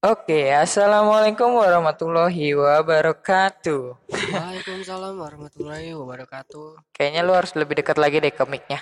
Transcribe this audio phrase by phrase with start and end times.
[0.00, 4.00] Oke, assalamualaikum warahmatullahi wabarakatuh.
[4.08, 6.88] Waalaikumsalam warahmatullahi wabarakatuh.
[6.96, 8.80] Kayaknya lu harus lebih dekat lagi deh ke mic-nya.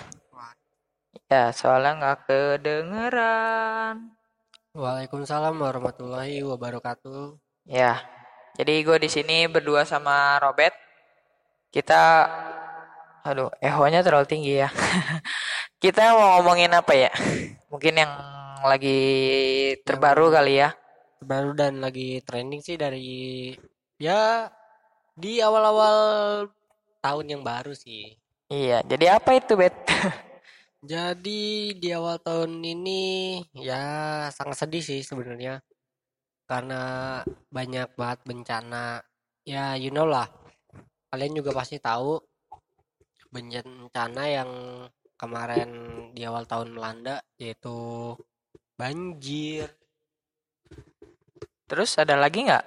[1.27, 4.15] Ya, soalnya nggak kedengeran.
[4.71, 7.35] Waalaikumsalam warahmatullahi wabarakatuh.
[7.67, 7.99] Ya,
[8.55, 10.71] jadi gue di sini berdua sama Robert.
[11.67, 12.31] Kita,
[13.27, 14.71] aduh, ehonya terlalu tinggi ya.
[15.83, 17.11] Kita mau ngomongin apa ya?
[17.67, 18.13] Mungkin yang
[18.63, 19.03] lagi
[19.83, 20.78] terbaru kali ya.
[21.19, 23.51] Baru dan lagi trending sih dari
[23.99, 24.47] ya
[25.19, 25.97] di awal-awal
[27.03, 28.15] tahun yang baru sih.
[28.49, 29.75] Iya, jadi apa itu, Bet?
[30.79, 33.83] Jadi di awal tahun ini ya
[34.31, 35.59] sangat sedih sih sebenarnya.
[36.47, 37.19] Karena
[37.51, 39.03] banyak banget bencana.
[39.43, 40.31] Ya you know lah.
[41.11, 42.15] Kalian juga pasti tahu
[43.27, 44.51] bencana yang
[45.19, 45.69] kemarin
[46.15, 48.15] di awal tahun melanda yaitu
[48.79, 49.78] banjir.
[51.69, 52.65] Terus ada lagi nggak?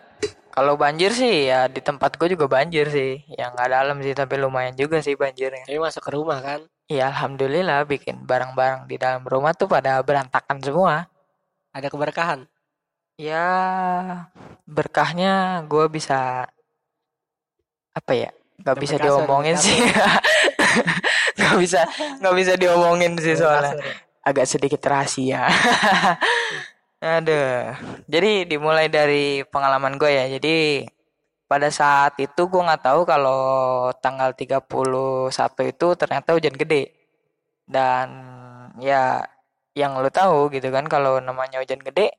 [0.52, 3.18] Kalau banjir sih ya di tempat gue juga banjir sih.
[3.34, 5.66] Yang nggak dalam sih tapi lumayan juga sih banjirnya.
[5.66, 6.62] Tapi masuk ke rumah kan?
[6.86, 11.10] Iya alhamdulillah bikin barang-barang di dalam rumah tuh pada berantakan semua.
[11.74, 12.46] Ada keberkahan.
[13.18, 13.48] Ya
[14.70, 16.46] berkahnya gue bisa
[17.90, 18.30] apa ya?
[18.62, 19.82] Gak bisa diomongin sih.
[21.42, 21.80] Gak bisa
[22.22, 23.82] nggak bisa diomongin sih soalnya.
[24.22, 25.48] Agak sedikit rahasia.
[27.02, 27.74] Aduh.
[28.06, 30.24] Jadi dimulai dari pengalaman gue ya.
[30.38, 30.86] Jadi
[31.50, 33.40] pada saat itu gue nggak tahu kalau
[33.98, 36.94] tanggal 31 itu ternyata hujan gede.
[37.66, 38.08] Dan
[38.78, 39.26] ya
[39.74, 42.14] yang lu tahu gitu kan kalau namanya hujan gede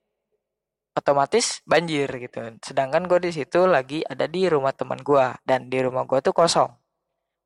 [1.00, 2.40] otomatis banjir gitu.
[2.62, 6.36] Sedangkan gue di situ lagi ada di rumah teman gue dan di rumah gue tuh
[6.36, 6.70] kosong.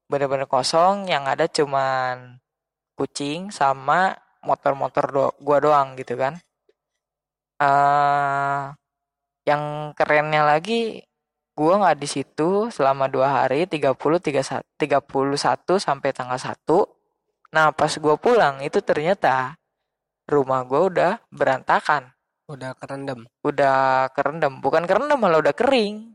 [0.10, 2.40] Bener-bener kosong yang ada cuman
[2.98, 6.40] kucing sama motor-motor do gua doang gitu kan.
[7.58, 8.64] Eh
[9.48, 11.02] yang kerennya lagi
[11.58, 16.54] gua nggak di situ selama dua hari 30 31 31 sampai tanggal 1.
[17.56, 19.58] Nah, pas gua pulang itu ternyata
[20.30, 22.14] rumah gua udah berantakan,
[22.46, 23.26] Udah kerendam.
[23.42, 26.14] udah kerendam, bukan kerendam malah udah kering.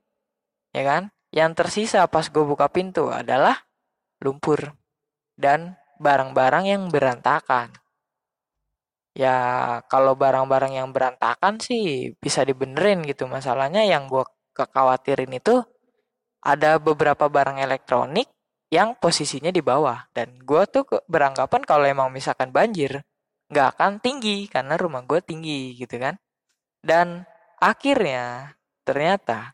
[0.70, 1.02] Ya kan?
[1.34, 3.66] Yang tersisa pas gua buka pintu adalah
[4.22, 4.76] lumpur
[5.34, 7.81] dan barang-barang yang berantakan.
[9.12, 9.36] Ya,
[9.92, 13.28] kalau barang-barang yang berantakan sih bisa dibenerin gitu.
[13.28, 14.24] Masalahnya yang gue
[14.56, 15.60] kekhawatirin itu
[16.40, 18.28] ada beberapa barang elektronik
[18.72, 20.08] yang posisinya di bawah.
[20.16, 23.04] Dan gue tuh beranggapan kalau emang misalkan banjir,
[23.52, 26.16] nggak akan tinggi karena rumah gue tinggi gitu kan.
[26.80, 27.28] Dan
[27.60, 28.56] akhirnya
[28.88, 29.52] ternyata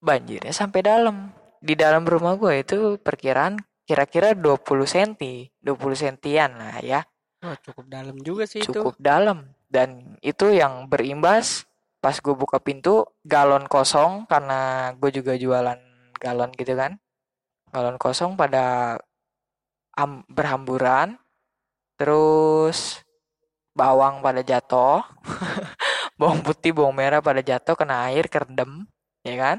[0.00, 1.36] banjirnya sampai dalam.
[1.60, 5.20] Di dalam rumah gue itu perkiraan kira-kira 20 cm,
[5.60, 7.02] 20 sentian lah ya
[7.38, 8.70] Wah, cukup dalam juga sih itu.
[8.74, 9.46] cukup dalam.
[9.70, 11.68] Dan itu yang berimbas
[11.98, 15.78] pas gue buka pintu galon kosong karena gue juga jualan
[16.18, 16.98] galon gitu kan.
[17.70, 18.96] Galon kosong pada
[19.94, 21.18] am- berhamburan
[21.98, 23.02] terus
[23.74, 25.02] bawang pada jatuh
[26.18, 28.86] bawang putih bawang merah pada jatuh kena air kerendam
[29.22, 29.58] ya kan?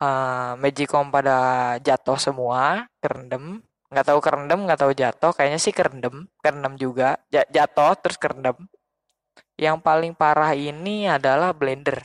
[0.00, 1.36] Eh, magicom pada
[1.78, 5.32] jatuh semua kerendam nggak tahu kerendam nggak tahu jatuh.
[5.34, 6.16] Kayaknya sih kerendam.
[6.38, 7.18] Kerendam juga.
[7.34, 8.56] Ja- jatuh terus kerendam.
[9.58, 12.00] Yang paling parah ini adalah blender.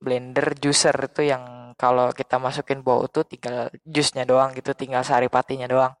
[0.00, 5.28] Blender juicer itu yang kalau kita masukin bau tuh tinggal jusnya doang gitu tinggal sari
[5.28, 5.92] patinya doang.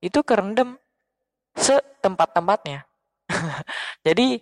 [0.00, 0.78] Itu kerendam
[1.56, 2.86] setempat-tempatnya.
[4.06, 4.40] Jadi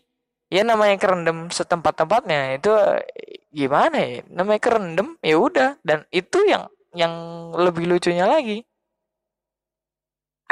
[0.52, 3.02] ya namanya kerendam setempat-tempatnya itu eh,
[3.50, 4.20] gimana ya?
[4.30, 5.70] Namanya kerendam ya udah.
[5.82, 7.14] Dan itu yang yang
[7.56, 8.62] lebih lucunya lagi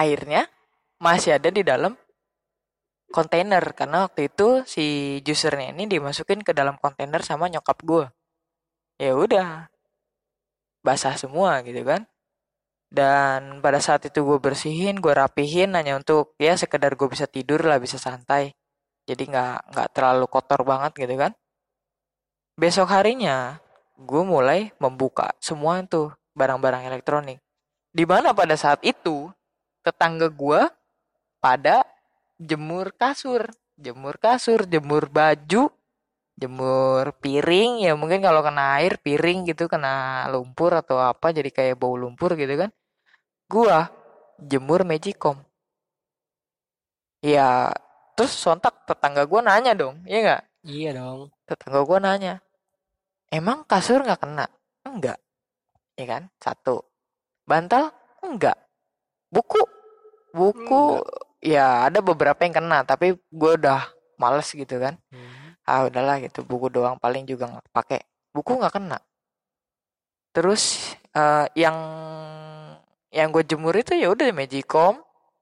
[0.00, 0.48] airnya
[0.96, 1.92] masih ada di dalam
[3.12, 3.62] kontainer.
[3.76, 8.06] Karena waktu itu si juicernya ini dimasukin ke dalam kontainer sama nyokap gue
[9.00, 9.72] ya udah
[10.84, 12.04] basah semua gitu kan.
[12.90, 17.64] Dan pada saat itu gue bersihin gue rapihin hanya untuk ya sekedar gue bisa tidur
[17.64, 18.52] lah bisa santai.
[19.08, 21.32] Jadi nggak nggak terlalu kotor banget gitu kan.
[22.60, 23.56] Besok harinya
[23.96, 27.40] gue mulai membuka semua tuh barang-barang elektronik.
[27.90, 29.32] Di mana pada saat itu
[29.80, 30.62] tetangga gue
[31.40, 31.84] pada
[32.40, 35.68] jemur kasur, jemur kasur, jemur baju,
[36.40, 41.76] jemur piring ya mungkin kalau kena air piring gitu kena lumpur atau apa jadi kayak
[41.76, 42.72] bau lumpur gitu kan.
[43.44, 43.92] Gua
[44.40, 45.36] jemur magicom.
[47.20, 47.68] Ya
[48.16, 50.42] terus sontak tetangga gua nanya dong, ya nggak?
[50.64, 51.28] Iya dong.
[51.44, 52.40] Tetangga gua nanya,
[53.28, 54.48] emang kasur nggak kena?
[54.88, 55.20] Enggak,
[56.00, 56.22] ya kan?
[56.40, 56.80] Satu.
[57.44, 57.92] Bantal?
[58.24, 58.56] Enggak.
[59.30, 59.62] Buku?
[60.34, 61.02] Buku
[61.42, 61.86] ya.
[61.86, 63.90] ada beberapa yang kena tapi gue udah
[64.20, 64.98] males gitu kan.
[65.10, 65.38] Hmm.
[65.70, 68.00] ah udahlah gitu buku doang paling juga nggak pakai
[68.34, 68.98] buku nggak kena.
[70.34, 71.78] Terus eh, yang
[73.10, 74.98] yang gue jemur itu ya udah magicom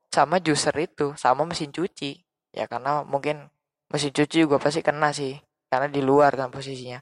[0.09, 2.21] sama juicer itu sama mesin cuci.
[2.53, 3.49] Ya karena mungkin
[3.89, 5.37] mesin cuci juga pasti kena sih
[5.69, 7.01] karena di luar kan posisinya.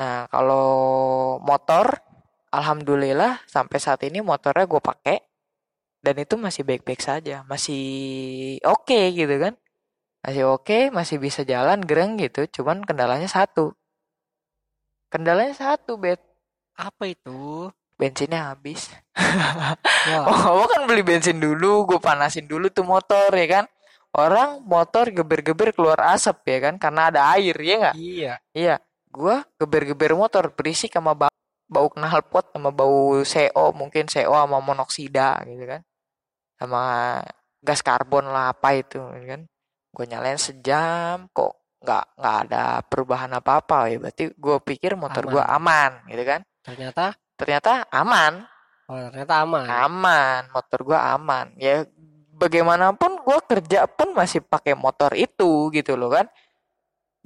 [0.00, 0.68] Nah kalau
[1.44, 1.96] motor
[2.52, 5.27] alhamdulillah sampai saat ini motornya gue pakai
[5.98, 7.82] dan itu masih baik-baik saja masih
[8.62, 9.54] oke gitu kan.
[10.22, 13.74] Masih oke masih bisa jalan gereng gitu cuman kendalanya satu.
[15.08, 16.20] Kendalanya satu bet
[16.78, 17.70] Apa itu?
[17.98, 18.94] bensinnya habis.
[19.18, 23.64] Wah, oh kan beli bensin dulu gue panasin dulu tuh motor ya kan?
[24.14, 26.74] Orang motor geber-geber keluar asap ya kan?
[26.78, 27.94] Karena ada air ya nggak?
[27.98, 28.34] Iya.
[28.54, 28.76] iya.
[29.10, 31.34] Gue geber-geber motor berisik sama bau
[31.68, 35.84] bau knalpot sama bau CO mungkin CO sama monoksida gitu kan
[36.58, 36.82] sama
[37.62, 39.40] gas karbon lah apa itu ya kan?
[39.94, 43.96] Gue nyalain sejam kok nggak nggak ada perubahan apa apa ya.
[44.02, 46.42] Berarti gue pikir motor gue aman gitu kan?
[46.66, 48.44] Ternyata, ternyata aman.
[48.88, 49.64] Oh ternyata aman.
[49.68, 51.52] aman motor gua aman.
[51.60, 51.84] Ya
[52.40, 56.24] bagaimanapun gua kerja pun masih pakai motor itu gitu loh kan?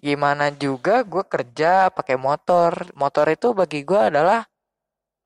[0.03, 2.91] Gimana juga gua kerja pakai motor.
[2.99, 4.43] Motor itu bagi gua adalah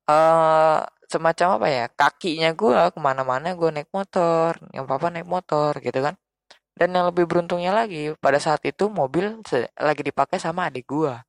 [0.05, 5.71] eh semacam apa ya kakinya gua ke mana-mana gua naik motor yang papa naik motor
[5.79, 6.15] gitu kan.
[6.77, 9.41] Dan yang lebih beruntungnya lagi pada saat itu mobil
[9.79, 11.23] lagi dipakai sama adik gua.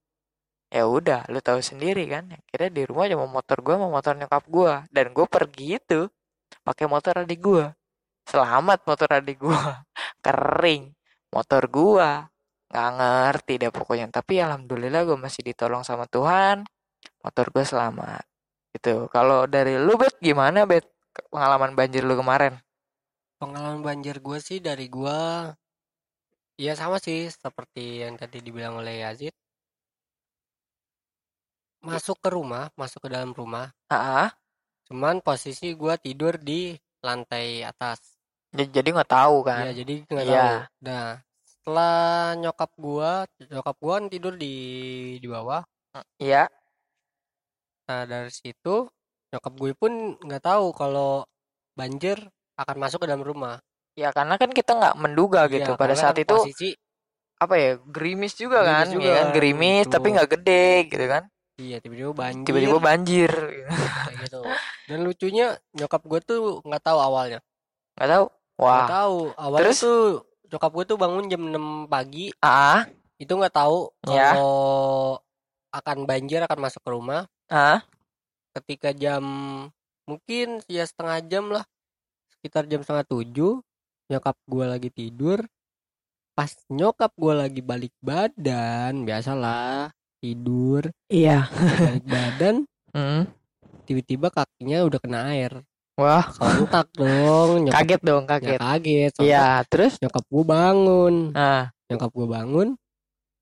[0.69, 4.45] Ya udah lu tahu sendiri kan kira di rumah cuma motor gua sama motor nyokap
[4.51, 4.75] gua.
[4.93, 6.01] Dan gue pergi itu
[6.67, 7.73] pakai motor adik gua.
[8.29, 9.87] Selamat motor adik gua.
[10.25, 10.93] Kering.
[11.33, 12.11] Motor gua.
[12.69, 14.07] Nggak ngerti deh pokoknya.
[14.13, 16.69] Tapi alhamdulillah gue masih ditolong sama Tuhan.
[17.25, 18.28] Motor gue selamat
[18.79, 20.85] itu kalau dari lu bet gimana bet
[21.33, 22.55] pengalaman banjir lu kemarin
[23.41, 25.19] Pengalaman banjir gue sih dari gue,
[26.65, 29.35] ya sama sih seperti yang tadi dibilang oleh Yazid.
[31.89, 33.67] Masuk ke rumah, masuk ke dalam rumah.
[33.91, 34.31] ah
[34.87, 36.61] Cuman posisi gue tidur di
[37.07, 38.01] lantai atas.
[38.75, 40.39] jadi nggak tahu kan Iya, jadi nggak Iya.
[40.39, 40.49] tahu.
[40.87, 41.07] Nah,
[41.51, 41.93] setelah
[42.41, 43.11] nyokap gua,
[43.51, 44.53] nyokap gua kan tidur di
[45.23, 45.63] di bawah.
[46.23, 46.49] iya
[47.89, 48.85] Nah, dari situ
[49.29, 51.25] nyokap gue pun nggak tahu kalau
[51.73, 52.17] banjir
[52.55, 53.57] akan masuk ke dalam rumah.
[53.93, 56.71] ya karena kan kita nggak menduga gitu Iya, pada saat kan itu posisi
[57.35, 59.95] apa ya gerimis juga Gerimis kan juga, ya kan gerimis gitu.
[59.95, 61.23] tapi nggak gede gitu kan
[61.59, 63.33] iya tiba-tiba banjir tiba-tiba banjir
[64.23, 64.41] gitu.
[64.87, 67.43] Dan lucunya nyokap gue tuh nggak tahu awalnya.
[67.99, 69.19] nggak tahu Nggak wah tahu.
[69.35, 69.79] Awalnya Terus?
[69.83, 70.03] tuh
[70.47, 72.27] nyokap gue tuh bangun jam 6 pagi.
[72.39, 72.87] ah
[73.19, 74.31] Itu nggak tahu Ya.
[74.31, 75.19] kalau
[75.69, 77.27] akan banjir akan masuk ke rumah.
[77.49, 77.81] Ah
[78.57, 79.25] ketika jam
[80.05, 81.65] mungkin ya setengah jam lah.
[82.39, 83.61] Sekitar jam setengah tujuh
[84.09, 85.45] nyokap gue lagi tidur.
[86.33, 89.91] Pas nyokap gue lagi balik badan biasalah
[90.23, 90.89] tidur.
[91.11, 91.49] Iya.
[91.53, 92.57] Balik badan
[92.89, 93.29] Hmm.
[93.85, 95.61] tiba-tiba kakinya udah kena air.
[96.01, 96.25] Wah.
[96.33, 98.59] Sontak dong nyokap kaget dong ya kaget.
[98.59, 99.29] kaget sontak.
[99.29, 99.93] Iya terus?
[100.01, 101.15] Nyokap gue bangun.
[101.37, 101.69] Ah.
[101.93, 102.69] Nyokap gue bangun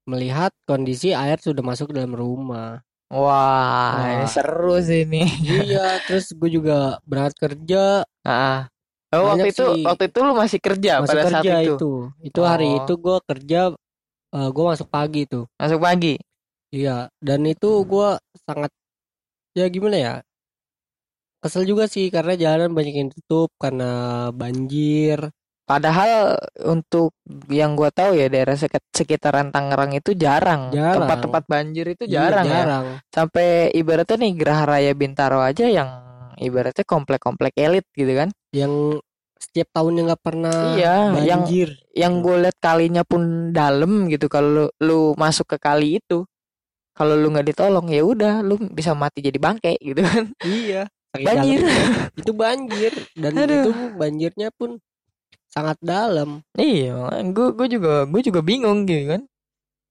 [0.06, 4.31] melihat kondisi air sudah masuk dalam rumah wah ini Wah.
[4.31, 5.23] seru sih ini.
[5.43, 8.03] Iya terus gue juga berangkat kerja.
[8.26, 8.67] Ah
[9.14, 9.85] oh, waktu itu sih.
[9.87, 11.92] waktu itu lu masih kerja masih pada saat kerja itu, itu.
[12.23, 12.83] Itu hari Oh.
[12.83, 13.61] itu gue kerja
[14.37, 15.47] gue masuk pagi tuh.
[15.57, 16.19] Masuk pagi?
[16.75, 18.09] Iya dan itu gue
[18.45, 18.71] sangat
[19.57, 20.14] ya gimana ya
[21.40, 23.85] kesel juga sih karena jalanan banyak yang tutup karena
[24.35, 25.30] banjir
[25.66, 27.11] padahal untuk
[27.50, 30.70] yang gua tahu ya daerah sek- sekitaran Tangerang itu jarang.
[30.70, 31.02] Jarang.
[31.04, 32.54] tempat-tempat banjir itu Iya, jarang ya.
[32.54, 32.85] jarang.
[33.11, 35.88] Sampai ibaratnya nih Geraha Raya Bintaro aja yang
[36.38, 38.30] ibaratnya komplek-komplek elit gitu kan.
[38.54, 39.02] Yang
[39.37, 41.68] setiap tahunnya nggak pernah Iya, yang- banjir.
[41.92, 44.30] yang gue lihat kalinya pun dalam gitu.
[44.30, 46.25] Kalau lu, lu masuk ke kali itu
[46.96, 50.32] kalau lu nggak ditolong ya udah lu bisa mati jadi bangke gitu kan.
[50.40, 50.88] Iya.
[51.12, 51.61] Banjir.
[52.16, 52.92] Itu banjir.
[53.16, 53.52] Dan Aduh.
[53.64, 54.76] itu banjirnya pun
[55.49, 59.23] sangat dalam iya gue gue juga gue juga bingung gitu kan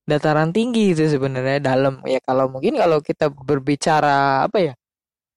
[0.05, 4.73] dataran tinggi itu sebenarnya dalam ya kalau mungkin kalau kita berbicara apa ya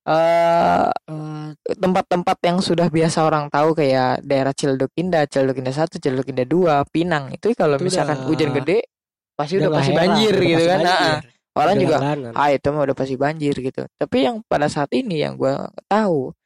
[0.08, 5.96] eh Eh, tempat-tempat yang sudah biasa orang tahu kayak daerah Ciledug Indah, Ciledug Indah 1,
[5.96, 8.84] Ciledug Indah 2, Pinang itu kalau Itu misalkan udah- hujan gede
[9.32, 10.78] pasti udah, nggak pasti banjir udah gitu pasti kan.
[10.78, 11.00] banjir.
[11.08, 11.20] Nah,
[11.56, 11.96] orang Udah juga
[12.36, 13.82] ah itu mah udah pasti banjir gitu.
[13.96, 15.54] Tapi yang pada saat ini yang gua
[15.88, 16.36] tahu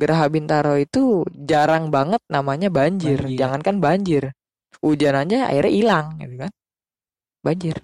[0.00, 3.20] Geraha Bintaro itu jarang banget namanya banjir.
[3.20, 3.36] Banjir.
[3.36, 4.22] Jangankan banjir.
[4.80, 6.52] Hujan aja airnya hilang gitu kan.
[7.44, 7.76] Banjir.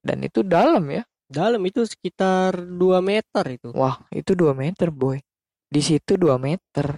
[0.00, 1.04] Dan itu dalam ya.
[1.28, 5.20] dalam itu sekitar 2 meter itu Wah, itu 2 meter, boy.
[5.68, 6.96] Di situ 2 meter.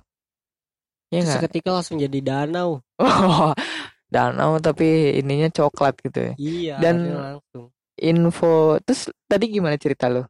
[1.11, 1.39] Ya Terus nggak?
[1.43, 2.79] seketika langsung jadi danau
[4.15, 10.23] danau tapi ininya coklat gitu ya iya Dan- langsung info terus tadi gimana cerita lu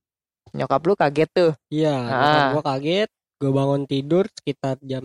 [0.57, 2.09] nyokap lu kaget tuh iya Ah.
[2.09, 3.09] nyokap gua kaget
[3.41, 5.01] gue bangun tidur sekitar jam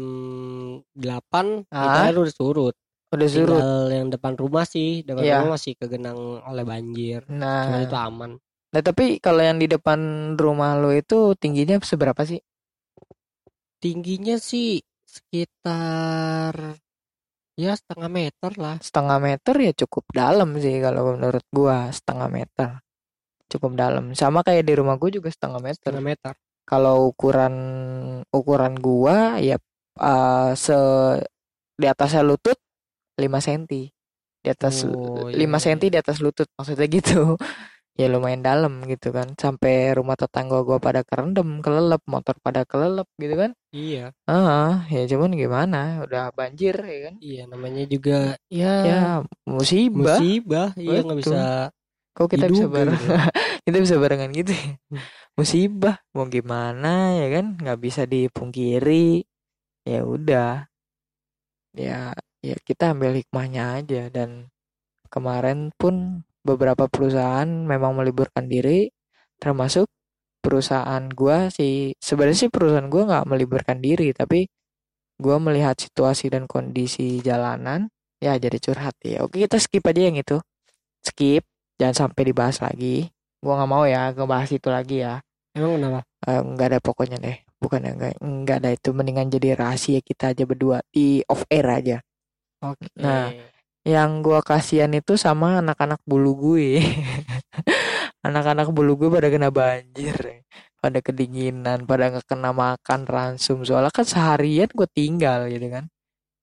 [0.92, 2.04] 8 itu Ah.
[2.12, 2.76] air udah surut.
[3.16, 3.56] Udah surut.
[3.56, 5.40] Tinggal yang depan rumah sih depan Iya.
[5.40, 7.24] rumah masih kegenang oleh banjir.
[7.32, 7.80] Nah.
[7.80, 8.36] Itu aman.
[8.76, 10.00] Nah tapi kalau yang di depan
[10.36, 12.44] rumah lu itu tingginya seberapa sih?
[13.80, 16.76] Tingginya sih sekitar
[17.56, 18.76] ya setengah meter lah.
[18.84, 22.70] Setengah meter ya cukup dalam sih kalau menurut gua setengah meter.
[23.48, 24.12] Cukup dalam.
[24.12, 25.80] Sama kayak di rumah gua juga setengah meter.
[25.80, 26.36] Setengah meter
[26.70, 27.56] kalau ukuran
[28.34, 29.58] ukuran gua ya
[30.02, 30.78] eh, se
[31.76, 32.58] di atasnya lutut
[33.20, 33.64] 5 cm
[34.46, 37.36] di atas Oh, 5 iya, cm di atas lutut maksudnya gitu.
[37.96, 39.40] Ya lumayan dalam gitu kan.
[39.40, 43.56] Sampai rumah tetangga gua pada kerendam kelelep motor pada kelelep gitu kan.
[43.72, 44.12] Iya.
[44.28, 47.16] Ah ya cuman gimana udah banjir ya kan.
[47.24, 49.00] Iya namanya juga ya, ya
[49.48, 50.20] musibah.
[50.20, 50.76] musibah.
[50.76, 51.72] Iya nggak bisa
[52.16, 52.96] kok kita bisa diduga bareng?
[52.96, 53.14] gitu.
[53.68, 54.68] kita bisa barengan gitu ya?
[55.36, 57.46] Musibah mau gimana ya kan?
[57.60, 59.28] Nggak bisa dipungkiri.
[59.84, 60.72] Ya udah.
[61.76, 64.08] Ya ya kita ambil hikmahnya aja.
[64.08, 64.48] Dan
[65.12, 68.88] kemarin pun beberapa perusahaan memang meliburkan diri.
[69.36, 69.92] Termasuk
[70.40, 74.16] perusahaan gua sih sebenarnya sih perusahaan gua nggak meliburkan diri.
[74.16, 74.48] Tapi
[75.20, 77.92] gua melihat situasi dan kondisi jalanan
[78.24, 79.28] ya jadi curhat ya.
[79.28, 80.40] Oke kita skip aja yang itu.
[81.04, 81.44] Skip
[81.80, 83.10] jangan sampai dibahas lagi.
[83.40, 85.22] Gua nggak mau ya ngebahas itu lagi ya.
[85.56, 86.02] Emang kenapa?
[86.28, 87.38] Eh, nggak ada pokoknya deh.
[87.62, 88.90] Bukan ya nggak ada itu.
[88.92, 90.84] Mendingan jadi rahasia kita aja berdua.
[90.92, 91.98] Di off air aja.
[92.64, 92.90] Oke.
[93.00, 93.32] Nah,
[93.86, 96.82] yang gua kasihan itu sama anak-anak bulu gue
[98.28, 100.42] anak-anak bulu gue pada kena banjir
[100.82, 103.62] pada kedinginan pada nggak kena makan ransum.
[103.62, 105.86] Soalnya kan seharian gue tinggal gitu kan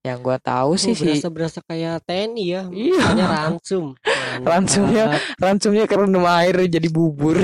[0.02, 2.62] yang gua tahu sih sih berasa berasa kayak TNI ya.
[2.66, 2.98] Iya.
[2.98, 3.86] makanya ransum.
[4.50, 5.04] Ransumnya
[5.38, 7.38] ransumnya kerendam air jadi bubur.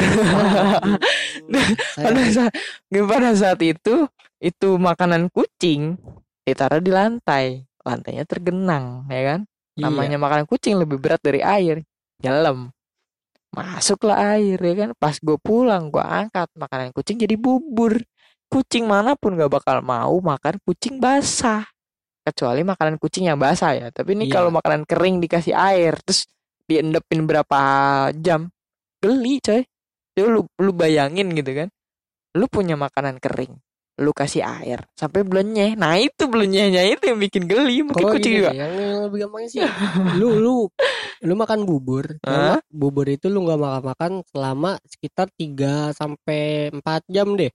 [2.03, 2.53] Pada saat
[2.91, 4.11] pada saat itu
[4.43, 5.95] itu makanan kucing
[6.43, 7.63] ditaruh di lantai.
[7.87, 9.41] Lantainya tergenang ya kan?
[9.79, 9.87] Iya.
[9.87, 11.87] namanya makanan kucing lebih berat dari air.
[12.19, 12.75] Nyelam.
[13.55, 14.91] Masuklah air ya kan?
[14.99, 18.03] Pas gue pulang gue angkat makanan kucing jadi bubur.
[18.51, 21.69] Kucing mana pun gak bakal mau makan kucing basah
[22.29, 23.87] kecuali makanan kucing yang basah ya.
[23.89, 24.35] Tapi ini Iya.
[24.39, 26.29] kalau makanan kering dikasih air terus
[26.65, 27.61] diendepin berapa
[28.15, 28.53] jam
[28.99, 29.63] geli coy.
[30.13, 31.69] Coba lu lu bayangin gitu kan.
[32.37, 33.57] Lu punya makanan kering
[33.99, 37.83] lu kasih air sampai belenyeh nah itu belenyehnya itu yang bikin geli.
[37.83, 38.51] Mungkin Kalau kucing gini juga.
[38.55, 38.73] yang
[39.11, 39.61] lebih gampangnya sih
[40.23, 40.57] lu lu
[41.19, 42.07] lu makan bubur?
[42.23, 47.51] Selama bubur itu lu nggak makan makan selama sekitar 3 sampai 4 jam deh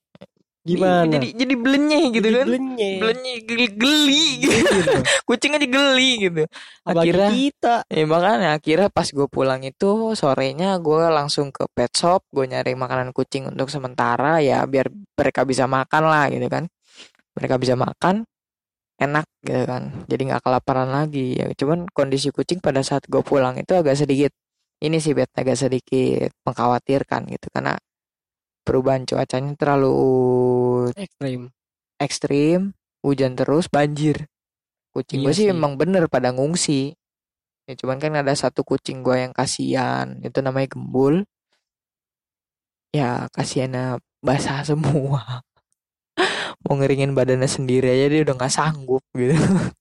[0.64, 1.12] gimana?
[1.12, 2.48] jadi jadi belenyeh gitu Jadi kan?
[2.48, 2.94] belenyeh.
[3.04, 4.58] belenyeh geli, geli gitu.
[4.74, 4.92] Gitu.
[5.24, 6.44] kucing aja geli gitu.
[6.84, 7.76] Akhirnya- kita.
[7.86, 12.74] ya makanya akhirnya pas gue pulang itu sorenya gue langsung ke pet shop gue nyari
[12.74, 16.64] makanan kucing untuk sementara ya biar mereka bisa makan lah gitu kan.
[17.34, 18.24] Mereka bisa makan
[18.96, 20.06] enak gitu kan.
[20.08, 21.52] Jadi nggak kelaparan lagi ya.
[21.54, 24.32] Cuman kondisi kucing pada saat gue pulang itu agak sedikit
[24.80, 27.48] ini sih bet agak sedikit mengkhawatirkan gitu.
[27.52, 27.76] Karena
[28.66, 29.94] perubahan cuacanya terlalu
[30.96, 31.42] ekstrim.
[32.02, 32.62] ekstrim
[33.06, 34.28] hujan terus banjir.
[34.96, 35.54] Kucing Iya gue sih sih.
[35.54, 36.96] emang bener pada ngungsi.
[37.68, 41.24] Ya cuman kan ada satu kucing gue yang kasihan itu namanya gembul.
[42.94, 45.44] Ya kasihannya basah semua.
[46.64, 49.36] Mau ngeringin badannya sendiri aja dia udah nggak sanggup gitu.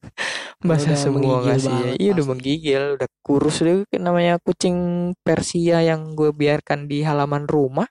[0.62, 3.66] Basah semua banget iya udah menggigil udah kurus.
[3.66, 7.86] Deh namanya kucing Persia yang gue biarkan di halaman rumah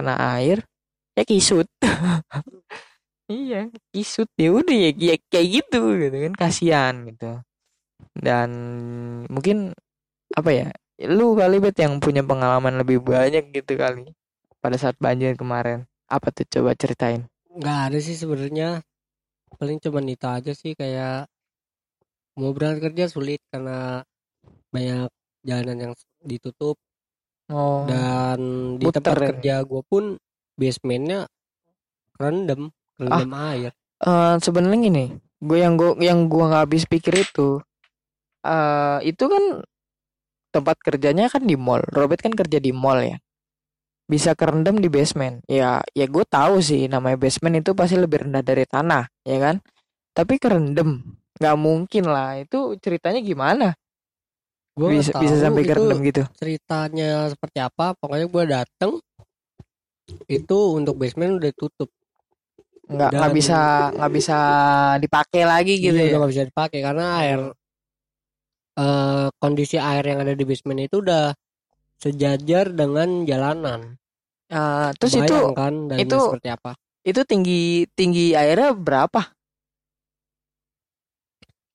[0.00, 0.64] kena air
[1.14, 1.68] ya kisut.
[3.30, 3.70] Iya.
[3.94, 7.38] Kisut ya udah ya, ya kayak gitu gitu kan kasihan gitu.
[8.10, 8.50] Dan
[9.30, 9.70] mungkin
[10.34, 10.66] apa ya
[11.06, 14.10] lu kali bet yang punya pengalaman lebih banyak gitu kali
[14.58, 15.86] pada saat banjir kemarin.
[16.10, 17.22] Apa tuh coba ceritain?
[17.54, 18.82] Nggak ada sih sebenarnya.
[19.54, 21.30] Paling cuman itu aja sih kayak
[22.34, 24.02] mau berangkat kerja sulit karena
[24.74, 25.06] banyak
[25.46, 25.94] jalanan yang
[26.26, 26.74] ditutup
[27.50, 27.84] oh.
[27.84, 28.40] Dan
[28.78, 29.26] di Muter tempat ya?
[29.34, 30.04] kerja gue pun
[30.56, 31.26] basementnya
[32.16, 33.72] rendem rendem air.
[34.00, 35.06] Eh, sebenarnya gini
[35.40, 37.64] gue yang gue yang gue nggak habis pikir itu
[38.44, 39.64] eh itu kan
[40.52, 41.80] tempat kerjanya kan di mall.
[41.92, 43.16] Robert kan kerja di mall ya.
[44.10, 45.40] Bisa kerendam di basement.
[45.46, 49.56] Ya ya gue tahu sih namanya basement itu pasti lebih rendah dari tanah ya kan?
[50.12, 52.40] Tapi kerendam nggak mungkin lah.
[52.40, 53.76] Itu ceritanya gimana
[54.76, 58.92] gue bisa bisa sampai kerendam gitu ceritanya seperti apa pokoknya gue dateng
[60.26, 61.90] itu untuk basement udah tutup
[62.90, 63.58] nggak nggak bisa
[63.94, 64.38] nggak bisa
[64.98, 67.40] dipakai lagi gitu Iya, ya nggak bisa dipakai karena air
[68.74, 71.34] eh, kondisi air yang ada di basement itu udah
[72.00, 73.94] sejajar dengan jalanan.
[74.48, 76.72] Ah, terus itu Kebayang kan itu- seperti apa?
[77.00, 79.20] itu tinggi tinggi airnya berapa?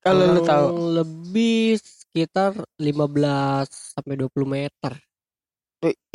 [0.02, 0.66] Kalau lu tahu.
[1.02, 1.82] lebih
[2.16, 4.96] sekitar 15 sampai 20 meter.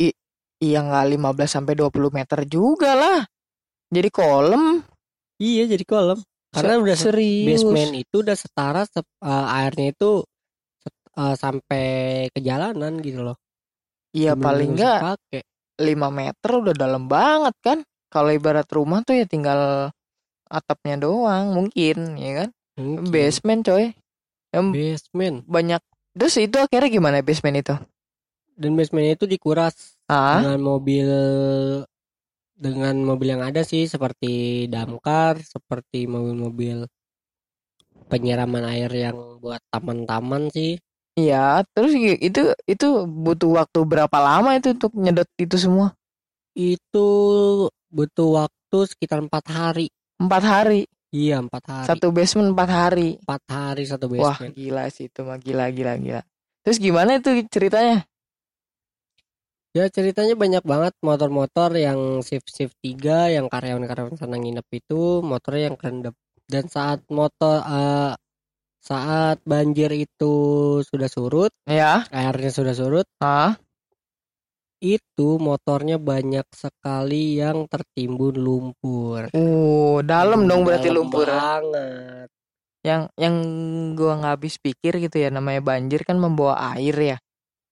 [0.01, 0.17] I-
[0.57, 3.21] iya nggak 15 sampai 20 meter juga lah.
[3.93, 4.81] Jadi kolam.
[5.37, 6.17] Iya, jadi kolam.
[6.49, 7.61] Karena Se- udah se- serius.
[7.61, 10.25] basement itu udah setara sep- eh, airnya itu
[11.11, 11.85] eh, sampai
[12.33, 13.37] ke jalanan gitu loh.
[14.11, 15.41] Iya Bener-bener paling bisa nggak pakai.
[15.85, 17.77] 5 meter udah dalam banget kan.
[18.09, 19.93] Kalau ibarat rumah tuh ya tinggal
[20.49, 22.49] atapnya doang mungkin ya kan.
[22.81, 23.11] Mungkin.
[23.13, 23.93] Basement coy.
[24.51, 25.37] Yang Basement.
[25.45, 25.81] banyak.
[26.17, 27.75] Terus itu akhirnya gimana basement itu?
[28.59, 31.07] Dan basement itu dikuras Ah, dengan mobil
[32.55, 36.85] dengan mobil yang ada sih seperti damkar, seperti mobil-mobil
[38.11, 40.77] penyiraman air yang buat taman-taman sih.
[41.17, 41.63] iya.
[41.73, 45.87] Terus itu itu butuh waktu berapa lama itu untuk nyedot itu semua?
[46.55, 47.07] Itu
[47.91, 49.87] butuh waktu sekitar empat hari.
[50.19, 50.81] Empat hari.
[51.11, 51.87] Iya empat hari.
[51.91, 53.09] Satu basement empat hari.
[53.19, 54.55] Empat hari satu Wah basement.
[54.55, 56.21] gila sih itu mah gila gila gila.
[56.63, 58.07] Terus gimana itu ceritanya?
[59.71, 65.71] Ya ceritanya banyak banget motor-motor yang shift shift 3 yang karyawan-karyawan sana nginep itu motornya
[65.71, 66.15] yang kerendam.
[66.47, 68.11] Dan saat motor eh,
[68.83, 70.35] saat banjir itu
[70.83, 73.55] sudah surut, Ya, airnya sudah surut, ah,
[74.81, 79.29] itu motornya banyak sekali yang tertimbun lumpur.
[79.31, 81.29] uh, dalam dong berarti Dalam lumpur.
[81.29, 82.27] banget.
[82.81, 83.35] Yang yang
[83.93, 87.17] gua nggak habis pikir gitu ya namanya banjir kan membawa air ya,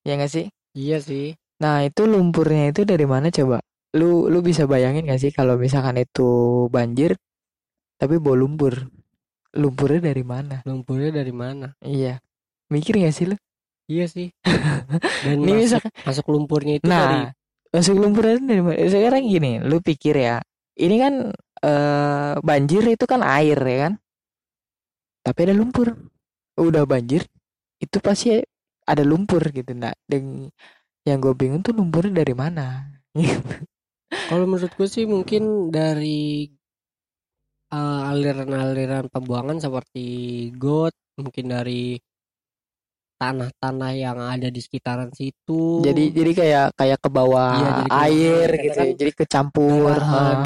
[0.06, 0.46] ya nggak sih?
[0.78, 1.34] Iya sih.
[1.60, 3.58] Nah itu lumpurnya itu dari mana coba?
[3.98, 6.30] Lu lu bisa bayangin gak sih kalau misalkan itu
[6.70, 7.18] banjir,
[7.98, 8.86] tapi bawa lumpur,
[9.58, 10.62] lumpurnya dari mana?
[10.64, 11.74] Lumpurnya dari mana?
[11.82, 12.22] Iya,
[12.70, 13.36] mikir gak sih lu?
[13.92, 14.28] Iya sih.
[15.24, 17.32] Dan Ini masuk, misalkan masuk lumpurnya itu dari Nah,
[17.76, 18.78] masuk lumpur itu dari mana?
[18.88, 20.38] Sekarang gini, lu pikir ya,
[20.80, 21.14] ini kan
[21.64, 23.94] eh, banjir itu kan air ya kan,
[25.26, 25.96] tapi ada lumpur.
[26.60, 27.24] Udah banjir,
[27.84, 28.40] itu pasti
[28.88, 29.72] ada lumpur gitu.
[29.76, 30.50] Nah, dan
[31.08, 32.86] yang gue bingung tuh lumpurnya dari mana?
[34.30, 35.44] Kalau menurut gue sih mungkin
[35.76, 36.48] dari
[37.74, 40.00] eh, aliran-aliran pembuangan seperti
[40.62, 41.98] got, mungkin dari
[43.20, 45.84] tanah-tanah yang ada di sekitaran situ.
[45.84, 48.96] Jadi jadi kayak kayak ke bawah Iya, jadi kayak air karena gitu, kan ya.
[48.96, 49.96] jadi kecampur.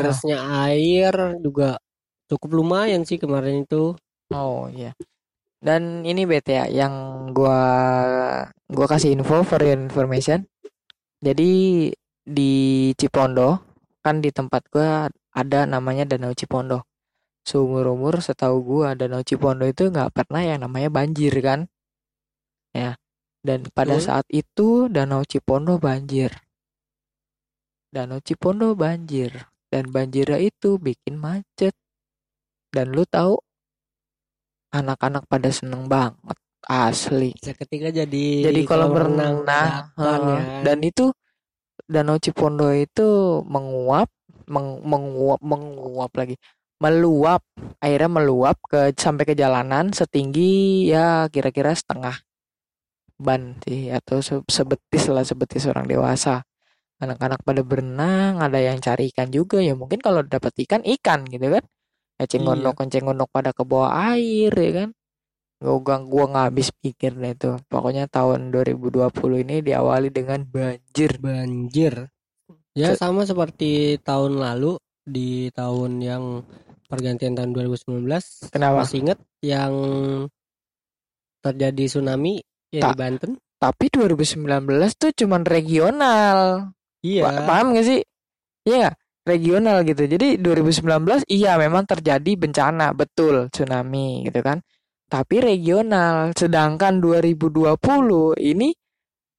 [0.01, 1.77] Derasnya air juga
[2.25, 3.93] cukup lumayan sih kemarin itu.
[4.33, 4.97] Oh iya.
[5.63, 6.91] Dan ini bete ya, yang
[7.31, 7.61] gua
[8.67, 10.43] gua kasih info for your information.
[11.23, 11.87] Jadi
[12.25, 12.53] di
[12.99, 13.63] Cipondo
[14.03, 16.83] kan di tempat gua ada namanya Danau Cipondo.
[17.47, 21.71] Seumur umur setahu gua Danau Cipondo itu nggak pernah yang namanya banjir kan,
[22.73, 22.97] ya.
[23.43, 24.05] Dan pada Betul.
[24.07, 26.31] saat itu Danau Cipondo banjir.
[27.93, 31.75] Danau Cipondo banjir dan banjirnya itu bikin macet.
[32.73, 33.37] Dan lu tahu
[34.73, 40.39] anak-anak pada seneng banget asli Seketika jadi jadi kolam renang nah heeh.
[40.39, 40.61] ya.
[40.65, 41.11] dan itu
[41.85, 44.07] Danau Cipondo itu menguap
[44.47, 46.39] meng- menguap menguap lagi
[46.79, 47.43] meluap
[47.83, 52.15] airnya meluap ke sampai ke jalanan setinggi ya kira-kira setengah
[53.23, 56.43] ban sih atau se- sebetis lah sebetis orang dewasa.
[56.99, 59.63] Anak-anak pada berenang ada yang cari ikan juga.
[59.63, 61.63] Ya mungkin kalau dapat ikan ikan gitu kan.
[62.19, 64.89] Ya cengondok cengondok pada ke bawah air ya kan.
[65.63, 67.55] Gua gua, gua nggak habis pikir deh itu.
[67.71, 71.17] Pokoknya tahun 2020 ini diawali dengan banjir.
[71.23, 72.11] Banjir.
[72.75, 76.23] Ya Se- sama seperti tahun lalu di tahun yang
[76.87, 78.83] pergantian tahun 2019 Kenapa?
[78.85, 79.73] masih inget yang
[81.43, 82.39] terjadi tsunami
[82.73, 82.91] ya Tak.
[82.91, 83.31] di Banten.
[83.61, 86.67] tapi 2019 tuh cuman regional.
[86.99, 87.23] Iya.
[87.23, 88.01] Pa- paham gak sih?
[88.67, 88.91] Iya
[89.23, 90.03] regional gitu.
[90.03, 92.91] Jadi 2019 iya memang terjadi bencana.
[92.91, 94.59] Betul tsunami gitu kan.
[95.07, 96.35] Tapi regional.
[96.35, 98.75] Sedangkan 2020 ini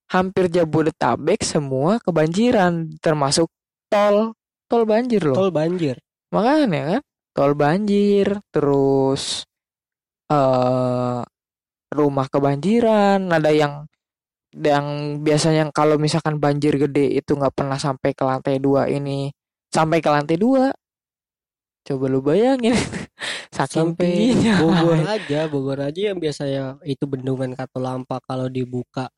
[0.08, 2.96] hampir Jabodetabek semua kebanjiran.
[3.04, 3.52] Termasuk
[3.92, 4.32] tol.
[4.64, 5.36] Tol banjir loh.
[5.36, 6.00] Tol banjir.
[6.32, 7.02] Makanya kan?
[7.36, 9.44] Tol banjir terus
[10.32, 11.20] eh
[11.94, 13.86] rumah kebanjiran ada yang
[14.54, 19.30] yang biasanya kalau misalkan banjir gede itu nggak pernah sampai ke lantai dua ini.
[19.70, 20.70] Sampai ke lantai dua.
[21.84, 22.74] Coba lu bayangin.
[23.54, 24.54] Saking sampai tingginya.
[24.62, 29.10] Bogor aja Bogor aja yang biasanya itu bendungan Katulampa kalau dibuka.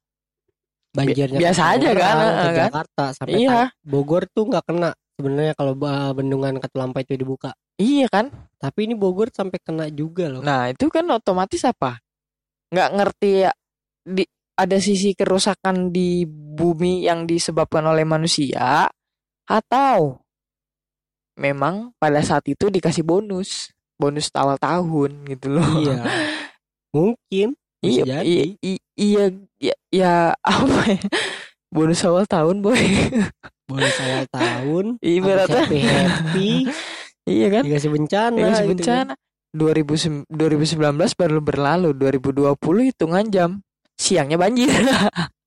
[0.97, 2.69] Banjirnya biasa aja kan, Tangerang, ke eh, kan?
[2.73, 3.61] Jakarta sampai Iya.
[3.85, 7.53] Bogor tuh nggak kena sebenarnya kalau ba- bendungan Katulampa itu dibuka.
[7.77, 8.33] Iya kan?
[8.57, 10.41] Tapi ini Bogor sampai kena juga loh.
[10.41, 12.01] Nah itu kan otomatis apa
[12.71, 13.53] nggak ngerti ya
[14.03, 14.25] di
[14.57, 18.89] ada sisi kerusakan di bumi yang disebabkan oleh manusia
[19.45, 20.17] atau
[21.37, 25.65] memang pada saat itu dikasih bonus bonus awal tahun gitu loh.
[25.81, 26.01] Iya.
[26.93, 27.49] Mungkin
[27.85, 29.25] iya iya i- iya
[29.93, 31.01] ya, apa ya?
[31.69, 32.81] Bonus awal tahun boy.
[33.69, 35.61] Bonus awal tahun ibaratnya.
[35.69, 36.51] happy happy
[37.27, 37.63] iya kan?
[37.67, 39.13] dikasih bencana dikasih gitu bencana
[39.57, 41.91] 2000 2019 baru berlalu.
[41.97, 43.51] 2020 hitungan jam.
[43.97, 44.69] Siangnya banjir.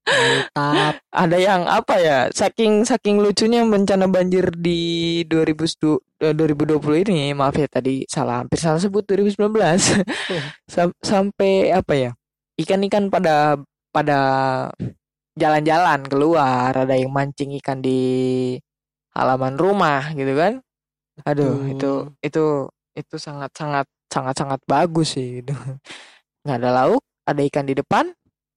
[0.09, 0.99] Mantap.
[1.21, 7.53] Ada yang apa ya saking saking lucunya bencana banjir di 2000 eh, 2020 ini maaf
[7.53, 9.37] ya tadi salah hampir salah sebut 2019
[10.73, 12.11] Sam- sampai apa ya
[12.57, 13.61] ikan-ikan pada
[13.93, 14.19] pada
[15.37, 16.73] jalan-jalan keluar.
[16.73, 17.99] Ada yang mancing ikan di
[19.13, 20.59] halaman rumah gitu kan.
[21.27, 21.71] Aduh Betul.
[21.75, 21.91] itu
[22.23, 22.45] itu
[22.95, 25.53] itu sangat sangat sangat sangat bagus sih gitu.
[26.43, 28.09] Nggak ada lauk ada ikan di depan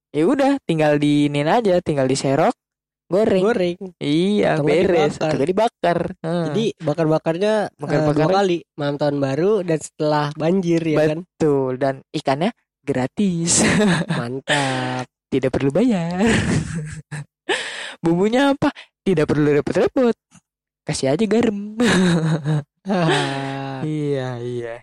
[0.09, 2.53] ya udah tinggal diinin aja tinggal diserok
[3.05, 3.45] goreng.
[3.45, 3.77] Goreng.
[4.01, 5.99] Iya Atau beres nggak dibakar.
[6.19, 6.43] Heeh.
[6.49, 11.19] jadi bakar bakarnya Bakar-bakarnya- dua kali malam tahun baru dan setelah banjir ya kan?
[11.21, 12.49] Betul dan ikannya
[12.81, 13.61] gratis.
[14.19, 15.05] Mantap.
[15.29, 16.21] Tidak perlu bayar.
[18.03, 18.69] Bumbunya apa?
[19.01, 20.15] Tidak perlu repot-repot.
[20.83, 21.77] Kasih aja garam.
[23.83, 24.75] Iya iya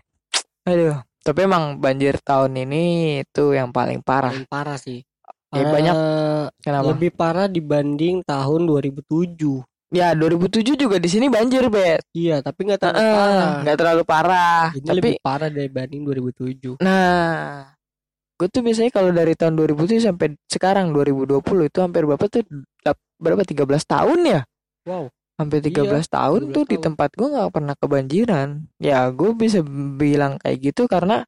[0.67, 2.83] aduh tapi emang banjir tahun ini
[3.21, 4.33] itu yang paling parah.
[4.33, 5.05] Paling parah sih.
[5.53, 5.93] Ya, banyak.
[5.93, 6.85] Eh, kenapa?
[6.95, 12.79] lebih parah dibanding tahun 2007 ya 2007 juga di sini banjir bet iya tapi nggak
[12.79, 13.51] terlalu Heeh, parah.
[13.59, 17.67] nggak terlalu parah ini tapi lebih parah dibanding 2007 Nah,
[18.39, 22.41] gue tuh biasanya kalau dari tahun 2007 sampai sekarang 2020 itu hampir berapa tuh?
[23.21, 23.43] Berapa?
[23.45, 24.41] 13 tahun ya?
[24.87, 25.05] wow
[25.39, 26.85] Hampir 13 tahun 13 tuh di tahun.
[26.91, 28.49] tempat gue nggak pernah kebanjiran.
[28.77, 29.59] Ya, gue bisa
[29.97, 31.25] bilang kayak gitu karena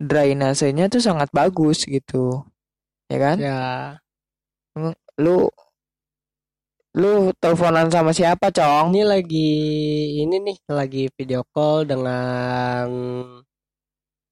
[0.00, 2.44] drainasenya tuh sangat bagus gitu.
[3.10, 3.36] Ya kan?
[3.40, 3.60] ya
[5.20, 5.50] Lu
[6.90, 8.90] lu teleponan sama siapa, Cong?
[8.90, 9.50] ini lagi
[10.26, 12.86] ini nih lagi video call dengan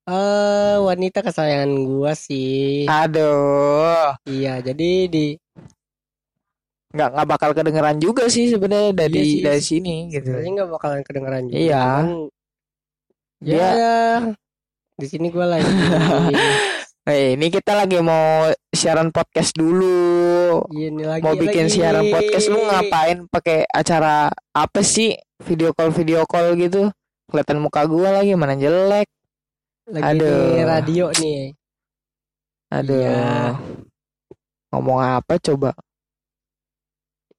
[0.09, 5.37] eh wanita kesayangan gua sih Aduh, iya jadi di
[6.89, 10.33] nggak nggak bakal kedengeran juga sih sebenarnya dari Iya sih, dari sini gitu.
[10.33, 11.85] sebenarnya nggak bakalan kedengeran juga Iya.
[11.85, 12.07] cuman
[13.39, 13.97] Dia ya
[14.95, 15.69] di sini gua lagi
[17.05, 20.61] Eh, ini kita lagi mau siaran podcast dulu.
[20.69, 21.73] Iya, ini lagi Mau bikin lagi.
[21.73, 25.17] siaran podcast lu ngapain pakai acara apa sih?
[25.41, 26.93] Video call video call gitu.
[27.25, 29.09] Kelihatan muka gua lagi mana jelek.
[29.89, 30.53] lagi Aduh.
[30.53, 31.43] di radio nih
[32.69, 33.01] Aduh.
[33.01, 33.57] Iya.
[34.69, 35.73] Ngomong apa coba?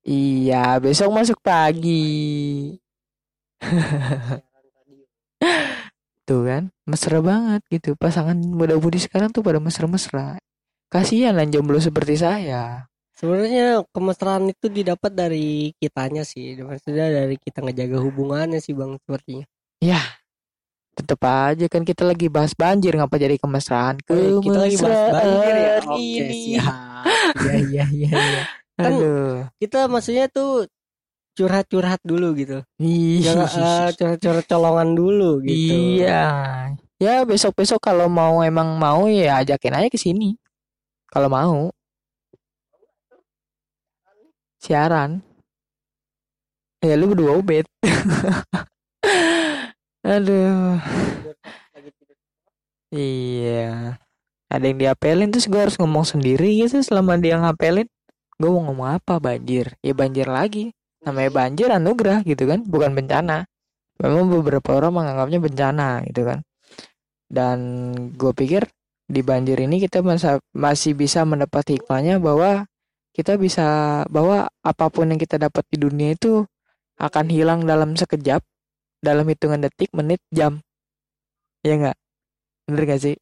[0.07, 2.79] Iya, besok masuk pagi.
[6.27, 7.97] Tuh kan, mesra banget gitu.
[7.97, 10.37] Pasangan muda-mudi sekarang tuh pada mesra-mesra.
[10.89, 12.89] Kasihan lah jomblo seperti saya.
[13.19, 19.43] sebenarnya kemesraan itu didapat dari kitanya sih maksudnya dari kita ngejaga hubungannya sih bang sepertinya
[20.95, 23.99] Tetep aja kan kita lagi bahas banjir ngapa jadi kemesraan?
[24.07, 26.35] Iya, kita lagi bahas banjir ya Kemesraan oke ini.
[26.39, 26.75] siap
[27.43, 28.43] iya iya iya iya.
[28.79, 29.43] Kan Aduh.
[29.59, 30.71] kita maksudnya tuh
[31.35, 32.63] curhat-curhat dulu gitu
[33.19, 36.23] jangan eh, curhat-curhat colongan dulu gitu Iya.
[36.99, 40.35] Ya besok-besok kalau mau emang mau ya ajakin aja ke sini.
[41.07, 41.71] Kalau mau.
[44.59, 45.23] Siaran.
[46.83, 47.63] Ya lu berdua ubed.
[50.03, 50.75] Aduh.
[52.91, 53.95] Iya.
[54.51, 57.87] Ada yang diapelin terus gue harus ngomong sendiri gitu selama dia ngapelin.
[58.39, 59.75] Gue mau ngomong apa banjir?
[59.83, 60.71] Ya banjir lagi.
[61.03, 63.43] Namanya banjir anugerah gitu kan, bukan bencana.
[63.99, 66.39] Memang beberapa orang menganggapnya bencana gitu kan.
[67.27, 67.57] Dan
[68.15, 68.63] gue pikir
[69.09, 72.63] di banjir ini kita masa- masih bisa mendapat hikmahnya bahwa
[73.11, 73.67] kita bisa
[74.07, 76.47] bahwa apa pun yang kita dapat di dunia itu
[76.95, 78.39] akan hilang dalam sekejap,
[79.03, 80.63] dalam hitungan detik, menit, jam.
[81.63, 81.97] Ya nggak?
[82.71, 83.15] Bener gak sih?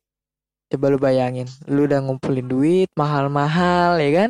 [0.69, 4.29] Coba lu bayangin, lu udah ngumpulin duit mahal-mahal ya kan?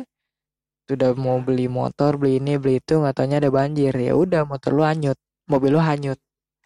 [0.88, 3.92] Sudah mau beli motor, beli ini, beli itu, nggak ada banjir.
[3.94, 5.18] Ya udah motor lu hanyut,
[5.50, 6.18] mobil lu hanyut.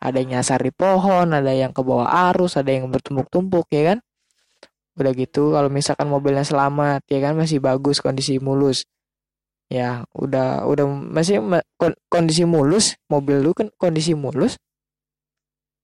[0.02, 3.98] Ada yang nyasar di pohon, ada yang ke bawah arus, ada yang bertumpuk-tumpuk ya kan?
[4.98, 8.85] Udah gitu kalau misalkan mobilnya selamat ya kan masih bagus kondisi mulus.
[9.72, 14.61] Ya, udah udah masih ma- kon- kondisi mulus, mobil lu kan kondisi mulus.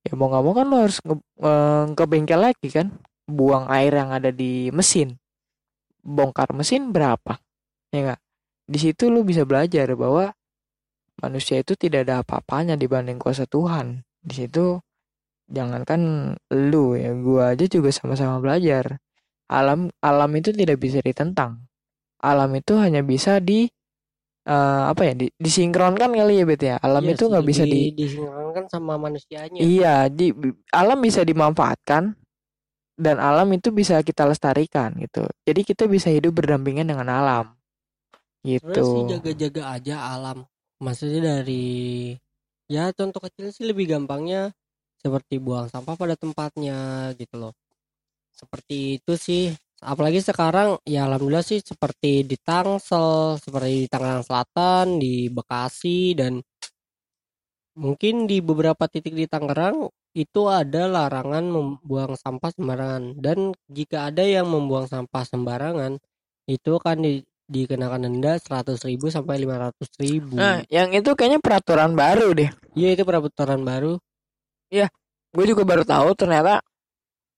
[0.07, 2.87] Ya mau nggak mau kan lu harus nge, nge- ke bengkel lagi kan,
[3.29, 5.19] buang air yang ada di mesin.
[6.05, 7.39] Bongkar mesin berapa?
[7.95, 8.21] Ya nggak?
[8.69, 10.29] Di situ lu bisa belajar bahwa
[11.25, 14.05] manusia itu tidak ada apa-apanya dibanding kuasa Tuhan.
[14.21, 14.77] Di situ
[15.49, 19.01] jangankan lu ya, gua aja juga sama-sama belajar.
[19.49, 21.65] alam alam itu tidak bisa ditentang.
[22.21, 23.65] Alam itu hanya bisa di
[24.45, 25.13] eh, apa ya?
[25.17, 26.77] Di, disinkronkan kali ya Bet ya.
[26.85, 29.57] Alam Iya itu nggak bisa lebih di disinkronkan sama manusianya.
[29.57, 30.37] Iya, di
[30.69, 32.13] alam bisa dimanfaatkan
[32.99, 35.25] dan alam itu bisa kita lestarikan gitu.
[35.49, 37.58] Jadi kita bisa hidup berdampingan dengan alam.
[38.45, 39.11] Sebenarnya sih Gitu.
[39.13, 40.39] jaga-jaga aja alam.
[40.85, 42.15] Maksudnya dari
[42.71, 44.53] ya contoh kecil sih lebih gampangnya
[45.03, 47.55] seperti buang sampah pada tempatnya gitu loh.
[48.35, 49.45] Seperti itu sih.
[49.79, 56.43] Apalagi sekarang ya alhamdulillah sih seperti di Tangsel, seperti di Tangerang Selatan, di Bekasi dan
[57.79, 59.87] mungkin di beberapa titik di Tangerang
[60.19, 65.93] itu ada larangan membuang sampah sembarangan dan jika ada yang membuang sampah sembarangan
[66.51, 70.37] itu akan di- dikenakan denda 100.000 sampai 500.000.
[70.37, 72.51] Nah, yang itu kayaknya peraturan baru deh.
[72.77, 73.97] Iya itu peraturan baru.
[75.33, 76.61] Gue juga baru tahu ternyata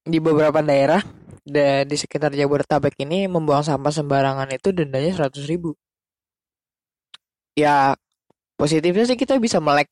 [0.03, 0.99] di beberapa daerah
[1.45, 5.69] da- di sekitar Jabodetabek ini membuang sampah sembarangan itu dendanya 100.000 ribu.
[7.55, 7.95] Ya
[8.55, 9.91] positifnya sih kita bisa melek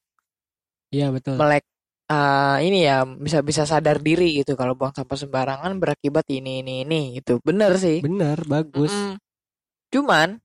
[0.89, 1.37] Iya betul.
[1.37, 1.63] melek
[2.09, 6.87] eh, ini ya bisa bisa sadar diri gitu kalau buang sampah sembarangan berakibat ini ini
[6.87, 7.37] ini gitu.
[7.45, 8.01] Bener sih.
[8.01, 8.89] Bener, bagus.
[8.89, 9.28] Mm-mm.
[9.89, 10.37] Cuman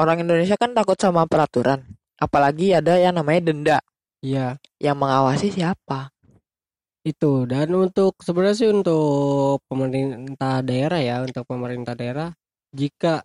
[0.00, 1.84] orang Indonesia kan takut sama peraturan.
[2.18, 3.78] Apalagi ada yang namanya denda.
[4.24, 6.14] Iya, Yang mengawasi siapa?
[7.04, 7.44] itu.
[7.44, 12.32] Dan untuk sebenarnya sih untuk pemerintah daerah ya, untuk pemerintah daerah,
[12.72, 13.20] jika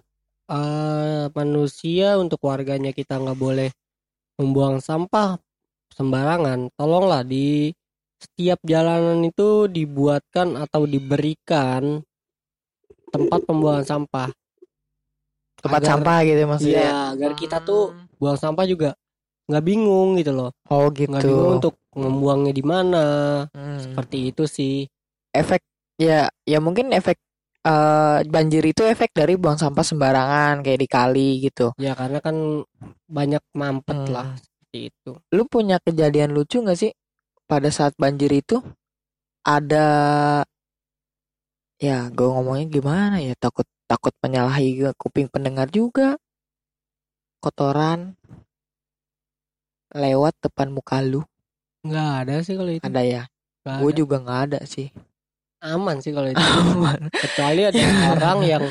[0.52, 3.72] eh, manusia untuk warganya kita nggak boleh
[4.38, 5.40] membuang sampah
[5.96, 7.72] sembarangan, tolonglah di
[8.20, 12.04] setiap jalanan itu dibuatkan atau diberikan
[13.10, 14.30] tempat pembuangan sampah.
[15.60, 16.80] Tempat Agar- sampah gitu maksudnya.
[16.82, 17.82] Iya, agar kita tuh
[18.16, 18.90] buang sampah juga
[19.50, 20.50] nggak bingung gitu loh.
[20.70, 21.56] Oh Nggak bingung gitu.
[21.58, 23.06] untuk membuangnya di mana.
[23.52, 23.80] Hmm.
[23.80, 24.76] Seperti itu sih.
[25.30, 25.62] Efek
[25.98, 27.20] ya ya mungkin efek
[27.60, 31.76] eh, banjir itu efek dari buang sampah sembarangan kayak di kali gitu.
[31.76, 32.64] Ya karena kan
[33.06, 34.14] banyak mampet Hmm.
[34.16, 35.12] lah seperti itu.
[35.34, 36.92] Lu punya kejadian lucu nggak sih
[37.44, 38.62] pada saat banjir itu
[39.42, 39.88] ada
[41.80, 46.22] ya gue ngomongnya gimana ya takut takut menyalahi kuping pendengar juga
[47.42, 48.14] kotoran
[49.98, 51.26] lewat depan muka lu
[51.82, 52.84] Nggak ada sih kalau itu.
[52.86, 53.24] ada ya
[53.66, 54.94] gue juga nggak ada sih
[55.60, 56.40] Aman sih kalau itu.
[57.12, 57.76] Kecuali ada
[58.16, 58.64] orang yang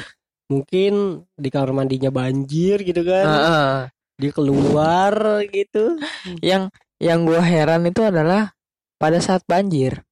[0.49, 3.27] mungkin di kamar mandinya banjir gitu kan.
[3.29, 3.69] Heeh.
[4.17, 6.01] Dia keluar gitu.
[6.41, 8.57] yang yang gue heran itu adalah
[8.97, 10.03] pada saat banjir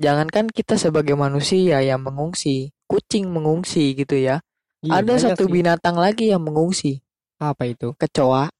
[0.00, 4.44] jangankan kita sebagai manusia yang mengungsi kucing mengungsi gitu ya
[4.82, 5.54] Iya, ada satu sih.
[5.62, 7.00] binatang lagi yang mengungsi
[7.40, 7.94] Apa itu?
[7.96, 8.50] kecoa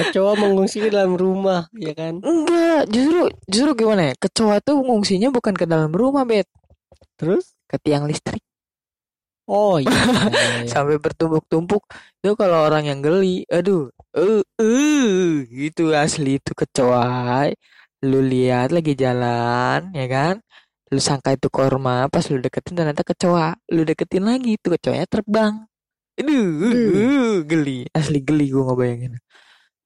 [0.00, 2.20] Kecoa mengungsi ke dalam rumah, ya kan?
[2.22, 3.20] enggak justru
[3.50, 6.46] justru gimana ya kecoa tuh mengungsinya bukan ke dalam rumah bet
[7.18, 7.56] Terus?
[7.70, 8.42] ke tiang listrik
[9.50, 9.90] Oh iya.
[9.90, 9.90] iya,
[10.62, 10.66] iya.
[10.70, 11.82] sampai bertumpuk-tumpuk
[12.22, 17.50] itu kalau orang yang geli aduh eh eh gitu asli itu kecoa
[18.06, 20.34] lu lihat lagi jalan ya kan
[20.90, 25.54] lu sangka itu korma pas lu deketin ternyata kecoa lu deketin lagi itu kecoanya terbang
[26.18, 29.14] aduh geli asli geli gua ngebayangin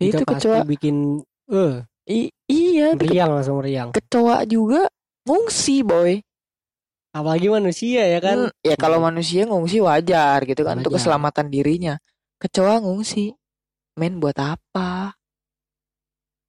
[0.01, 1.21] Itu itu kecoa bikin
[1.53, 3.93] eh i- iya meriang langsung meriang.
[3.93, 4.89] kecoa juga
[5.29, 6.21] ngungsi boy
[7.15, 8.51] Apalagi manusia ya kan?
[8.51, 11.15] Hmm, ya kalau manusia ngungsi wajar gitu kan untuk Wajar.
[11.15, 11.95] keselamatan dirinya.
[12.43, 13.31] Kecoa ngungsi.
[13.95, 15.15] Men buat apa?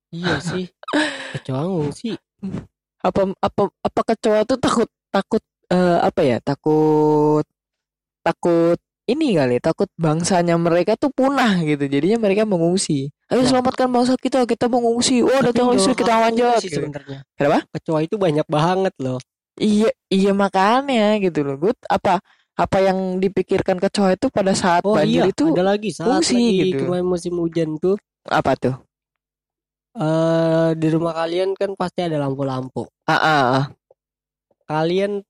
[0.10, 0.66] Iya sih.
[1.38, 2.18] Kecoa ngungsi.
[3.06, 6.38] Apa apa apa kecoa tuh takut takut eh, apa ya?
[6.42, 7.46] Takut
[8.26, 11.86] takut ini kali, takut bangsanya mereka tuh punah gitu.
[11.86, 13.14] Jadinya mereka mengungsi.
[13.30, 13.54] Ayo Ya.
[13.54, 15.22] selamatkan bangsa kita, kita mengungsi.
[15.22, 16.76] Wah, Tapi datang listrik kita ngungsi gitu.
[16.82, 17.20] sebenarnya.
[17.38, 17.60] Kenapa?
[17.78, 19.22] Kecoa itu banyak banget loh.
[19.56, 21.56] Iya, iya makanya gitu loh.
[21.62, 22.18] Gue apa
[22.56, 26.34] apa yang dipikirkan kecoa itu pada saat Oh banjir iya, itu ada lagi saat ngungsi
[26.34, 26.84] lagi gitu.
[26.88, 28.76] kemarin musim hujan tuh apa tuh?
[29.96, 32.84] Eh di rumah kalian kan pasti ada lampu-lampu.
[33.08, 33.66] Ah, ah, ah.
[34.68, 35.24] Kalian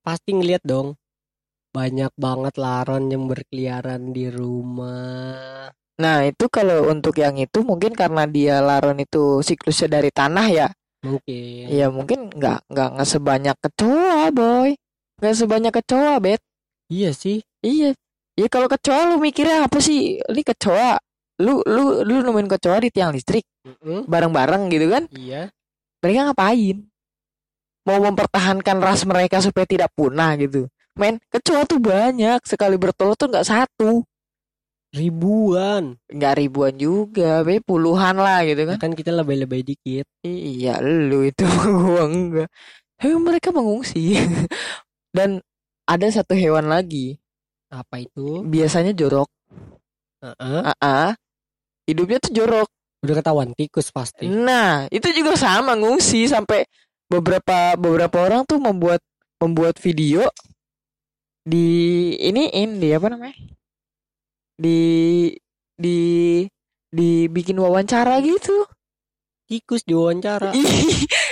[0.00, 0.96] pasti ngeliat dong
[1.76, 5.68] banyak banget laron yang berkeliaran di rumah.
[6.00, 10.68] Nah, itu kalau untuk yang itu mungkin karena dia laron itu siklusnya dari tanah ya.
[11.04, 11.68] Mungkin.
[11.68, 14.72] Ya mungkin nggak nggak nggak sebanyak kecoa, boy.
[15.20, 16.40] Nggak sebanyak kecoa, bet.
[16.88, 17.44] Iya sih.
[17.60, 17.92] Iya.
[18.36, 20.20] Ya kalau kecoa lu mikirnya apa sih?
[20.20, 21.00] Ini kecoa.
[21.36, 24.08] Lu lu lu nemuin kecoa di tiang listrik Mm-mm.
[24.08, 25.04] bareng-bareng gitu kan?
[25.12, 25.52] Iya.
[26.00, 26.76] Mereka ngapain?
[27.86, 30.66] Mau mempertahankan ras mereka supaya tidak punah gitu.
[30.96, 32.40] Men, kecoa tuh banyak.
[32.42, 34.00] Sekali bertelur tuh nggak satu.
[34.96, 36.00] Ribuan.
[36.08, 38.78] Nggak ribuan juga, be puluhan lah gitu Ya kan.
[38.80, 40.08] kan kita lebay-lebay dikit.
[40.24, 41.44] Iya, lu itu
[41.84, 42.48] gua enggak.
[42.96, 44.16] Tapi mereka mengungsi.
[45.16, 45.44] Dan
[45.84, 47.20] ada satu hewan lagi,
[47.68, 48.40] Apa itu?
[48.42, 49.28] biasanya jorok.
[50.24, 50.60] Heeh.
[50.64, 51.10] Ah, ah.
[51.86, 52.68] Hidupnya tuh jorok.
[53.06, 54.26] Udah ketahuan tikus pasti.
[54.26, 56.66] Nah, itu juga sama ngungsi sampai
[57.06, 58.98] beberapa beberapa orang tuh membuat
[59.38, 60.26] membuat video
[61.46, 63.38] di ini di apa namanya?
[64.58, 64.78] Di
[65.76, 65.98] di
[66.90, 68.66] dibikin wawancara gitu.
[69.46, 70.50] Tikus diwawancara.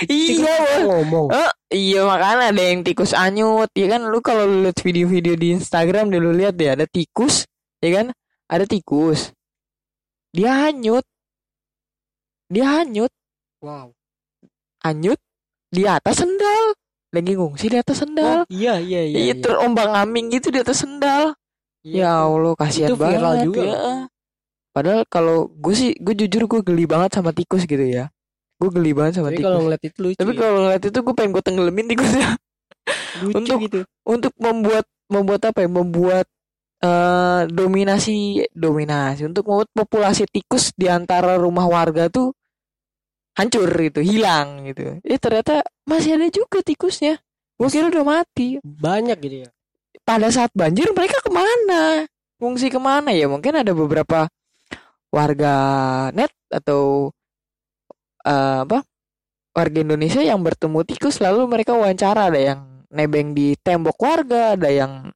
[0.07, 1.35] iya, ngomong.
[1.35, 6.07] Oh, iya makanya ada yang tikus anyut, ya kan lu kalau lihat video-video di Instagram
[6.07, 7.43] dulu lihat deh ada tikus,
[7.83, 8.15] ya kan?
[8.47, 9.35] Ada tikus.
[10.35, 11.05] Dia hanyut.
[12.45, 13.09] Dia hanyut,
[13.63, 13.95] Wow.
[14.83, 15.17] hanyut
[15.71, 16.77] di atas sendal.
[17.09, 18.37] Lagi ngungsi di atas Oh, sendal.
[18.51, 19.17] iya iya iya.
[19.17, 21.33] Iya, terombang-ambing gitu di atas sendal.
[21.81, 22.05] Iya.
[22.05, 23.61] Ya Allah, kasihan Itu viral banget juga.
[23.63, 23.77] ya.
[24.69, 28.11] Padahal kalau gue sih, gue jujur gue geli banget sama tikus gitu ya.
[28.59, 29.47] Gue geli banget sama Tapi tikus.
[29.47, 30.17] kalau ngeliat itu lucu.
[30.19, 30.37] Tapi ya.
[30.37, 32.29] kalau ngeliat itu gue pengen gue tenggelamin tikusnya.
[33.25, 33.79] lucu untuk- gitu.
[34.05, 36.25] untuk membuat membuat apa ya membuat
[36.85, 39.25] eh, dominasi dominasi.
[39.25, 42.31] Untuk membuat populasi tikus di antara rumah warga tuh
[43.35, 45.01] hancur gitu hilang gitu.
[45.03, 47.19] Eh ternyata masih ada juga tikusnya.
[47.57, 48.59] Gue kira udah mati.
[48.63, 49.49] Banyak gitu ya.
[50.05, 52.05] pada saat banjir mereka ke mana?
[52.37, 53.25] Fungsi ke mana ya?
[53.25, 54.29] Mungkin ada beberapa
[55.09, 55.55] warga
[56.13, 57.09] net atau
[58.23, 58.85] eh, apa?
[59.55, 62.27] Warga Indonesia yang bertemu tikus lalu mereka wawancara.
[62.29, 62.59] Ada yang
[62.91, 65.11] nebeng di tembok warga ada yang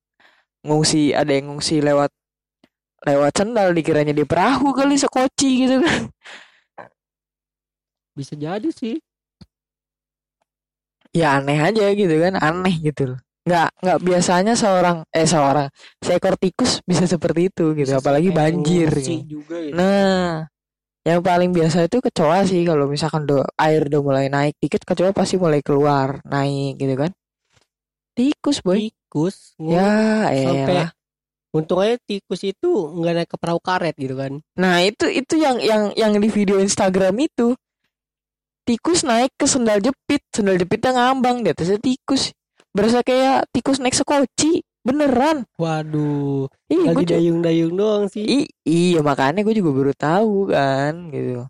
[0.66, 2.12] ngungsi ada yang ngungsi lewat
[3.08, 6.02] lewat sendal dikiranya di perahu kali sekoci gitu kan
[8.18, 8.96] Bisa jadi sih.
[11.10, 13.20] ya aneh aja gitu kan aneh gitu loh
[13.50, 15.68] nggak nggak biasanya seorang eh seorang
[16.06, 19.26] seekor tikus bisa seperti itu gitu Bisa apalagi banjir gitu.
[19.26, 19.74] juga gitu.
[19.74, 20.46] Nah,
[21.08, 25.12] yang paling biasa itu kecoa sih kalau misalkan do, air udah mulai naik dikit kecoa
[25.18, 27.12] pasti mulai keluar naik gitu kan.
[28.16, 28.92] Tikus boy.
[29.10, 30.90] Tikus Ya, sampai elah.
[31.50, 34.38] untung aja tikus itu nggak naik ke perahu karet gitu kan.
[34.54, 37.58] Nah, itu itu yang yang yang di video Instagram itu.
[38.62, 42.30] Tikus naik ke sendal jepit, sendal jepitnya ngambang di atasnya tikus.
[42.70, 45.42] Berasa kayak tikus naik sekoci, beneran.
[45.58, 48.22] Waduh, Iya, lagi dayung-dayung doang sih.
[48.22, 51.50] I- iya makanya gue juga baru tahu kan gitu.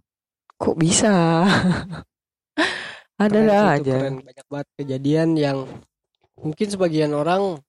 [0.55, 1.43] Kok bisa?
[3.19, 3.95] Ada lah aja.
[3.99, 4.23] keren.
[4.23, 5.57] banyak banget kejadian yang
[6.41, 7.59] mungkin sebagian orang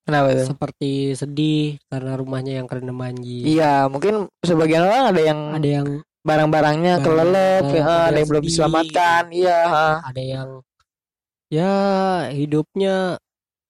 [0.00, 0.46] Kenapa tuh?
[0.48, 3.44] seperti sedih karena rumahnya yang kerendam banjir.
[3.44, 5.88] Iya, mungkin sebagian orang ada yang Ada yang
[6.20, 9.22] barang-barangnya Barang- kelelep, ya, ada ada yang belum diselamatkan.
[9.30, 9.60] Iya,
[10.02, 10.48] ada yang
[11.48, 11.72] ya
[12.28, 13.18] hidupnya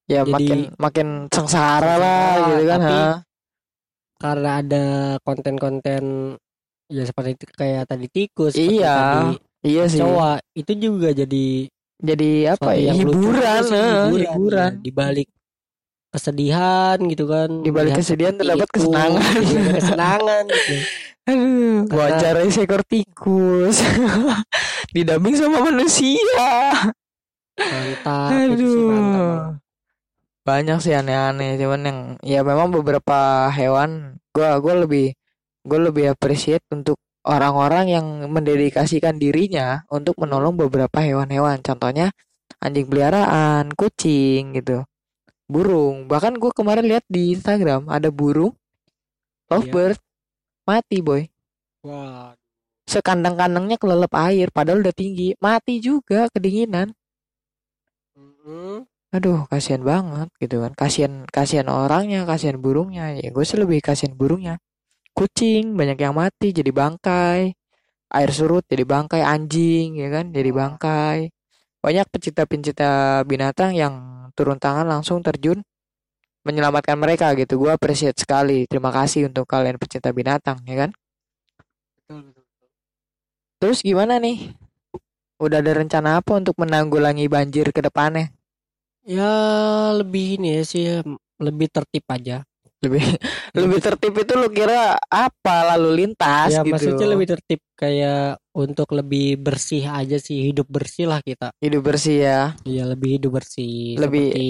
[0.05, 2.81] ya Jadi- makin makin sengsara lah gitu kan.
[2.81, 3.13] tapi- ha.
[4.21, 4.85] karena ada
[5.23, 6.03] konten-konten
[6.87, 9.29] ya seperti itu kayak tadi tikus, Iya, tadi
[9.63, 9.97] Iya sih.
[9.99, 11.69] cowok itu juga jadi
[12.01, 12.93] Jadi apa suatu ya?
[12.97, 14.71] lucu Hiburan, sih, eh, hiburan, hiburan.
[14.73, 14.81] ya.
[14.81, 15.29] di balik
[16.11, 19.23] kesedihan gitu kan Di balik kesedihan terdapat itu, kesenangan.
[19.39, 20.75] iya, kesenangan gitu.
[21.31, 23.79] Aduh, wawancara seekor tikus.
[24.97, 26.41] Didamping sama manusia.
[27.55, 28.31] mantap.
[28.33, 29.55] Aduh.
[30.41, 35.13] Banyak sih aneh-aneh, cuman yang ya memang beberapa hewan gua gua lebih
[35.63, 36.97] gua lebih appreciate untuk
[37.35, 41.59] orang-orang yang mendedikasikan dirinya untuk menolong beberapa hewan-hewan.
[41.63, 42.07] Contohnya
[42.65, 44.79] anjing peliharaan, kucing gitu.
[45.53, 45.97] Burung.
[46.11, 48.55] Bahkan gua kemarin lihat di Instagram ada burung
[49.51, 49.99] lovebird
[50.69, 51.23] mati, boy.
[51.87, 52.35] wah
[52.93, 56.89] Sekandang-kandangnya kelelep air padahal udah tinggi, mati juga kedinginan.
[58.17, 58.79] mm,
[59.17, 60.73] Aduh, kasihan banget gitu kan.
[60.81, 63.05] Kasihan kasihan orangnya, kasihan burungnya.
[63.19, 64.55] Ya gue sih lebih kasihan burungnya.
[65.21, 67.53] Kucing banyak yang mati jadi bangkai.
[68.17, 71.29] Air surut jadi bangkai anjing ya kan, jadi bangkai.
[71.85, 73.95] Banyak pecinta-pecinta binatang yang
[74.33, 75.61] turun tangan langsung terjun
[76.49, 77.61] menyelamatkan mereka gitu.
[77.61, 78.65] Gue appreciate sekali.
[78.65, 80.91] Terima kasih untuk kalian pecinta binatang ya kan.
[82.01, 82.69] betul, betul, betul.
[83.61, 84.57] Terus gimana nih?
[85.37, 88.33] Udah ada rencana apa untuk menanggulangi banjir ke depannya?
[89.05, 89.33] ya
[89.97, 90.85] lebih ini ya sih
[91.41, 92.45] lebih tertib aja
[92.81, 93.05] Lebih
[93.61, 96.73] lebih tertib itu lu kira apa lalu lintas ya gitu.
[96.73, 102.17] maksudnya lebih tertib kayak untuk lebih bersih aja sih hidup bersih lah kita hidup bersih
[102.25, 102.41] ya.
[102.65, 104.49] Iya lebih hidup bersih Lebih- seperti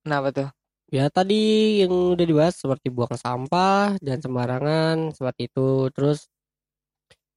[0.00, 0.48] Kenapa tuh?
[0.90, 1.42] ya tadi
[1.86, 6.26] yang udah dibahas seperti buang sampah dan sembarangan seperti itu terus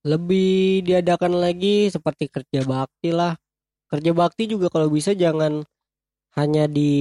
[0.04, 3.38] lebih diadakan lagi seperti kerja bakti lah
[3.88, 5.62] kerja bakti juga kalau bisa jangan
[6.34, 6.92] hanya di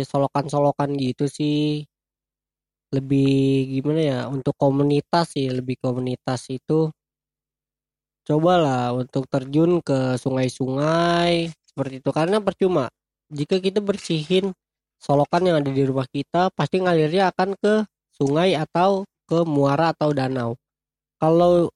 [0.00, 1.84] solokan-solokan gitu sih
[2.92, 6.92] lebih gimana ya untuk komunitas sih lebih komunitas itu
[8.28, 12.92] cobalah untuk terjun ke sungai-sungai seperti itu karena percuma
[13.32, 14.52] jika kita bersihin
[15.00, 17.82] solokan yang ada di rumah kita pasti ngalirnya akan ke
[18.14, 20.54] sungai atau ke muara atau danau.
[21.18, 21.72] Kalau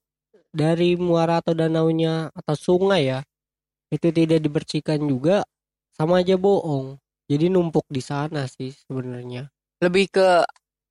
[0.53, 3.19] dari muara atau danaunya atau sungai ya
[3.91, 5.43] itu tidak dibersihkan juga
[5.91, 6.95] sama aja bohong.
[7.27, 9.51] Jadi numpuk di sana sih sebenarnya.
[9.83, 10.47] Lebih ke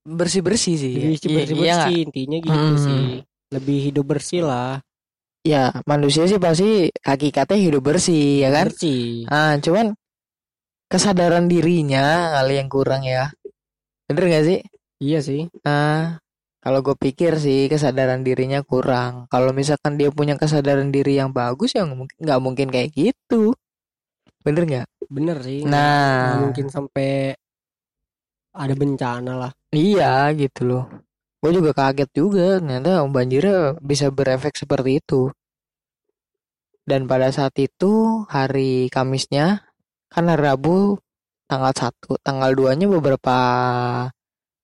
[0.07, 0.93] bersih-bersih sih.
[0.95, 2.05] Jadi Iya- iya bersih-bersih nggak?
[2.07, 2.79] intinya gitu Hmm.
[2.79, 3.05] sih.
[3.51, 4.79] Lebih hidup bersih lah.
[5.43, 8.67] Ya, manusia sih pasti hakikatnya hidup bersih, ya kan?
[8.71, 9.27] Bersih.
[9.31, 9.95] Ah, cuman
[10.87, 13.31] kesadaran dirinya kali yang kurang ya.
[14.07, 14.59] Bener gak sih?
[14.99, 15.47] Iya sih.
[15.63, 16.19] Ah,
[16.59, 19.31] kalau gue pikir sih kesadaran dirinya kurang.
[19.31, 23.55] Kalau misalkan dia punya kesadaran diri yang bagus ya nggak mungkin nggak mungkin kayak gitu.
[24.43, 24.87] Bener nggak?
[25.07, 25.63] Bener sih.
[25.63, 27.39] Nah, mungkin sampai
[28.57, 29.53] ada bencana lah.
[29.77, 30.85] iya gitu loh.
[31.39, 35.31] Gue juga kaget juga ternyata banjirnya bisa berefek seperti itu.
[36.87, 39.67] Dan pada saat itu hari Kamisnya
[40.09, 40.97] kan hari Rabu
[41.51, 43.37] tanggal 1, tanggal 2-nya beberapa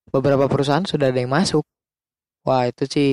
[0.09, 1.63] beberapa perusahaan sudah ada yang masuk.
[2.47, 3.09] Wah, itu sih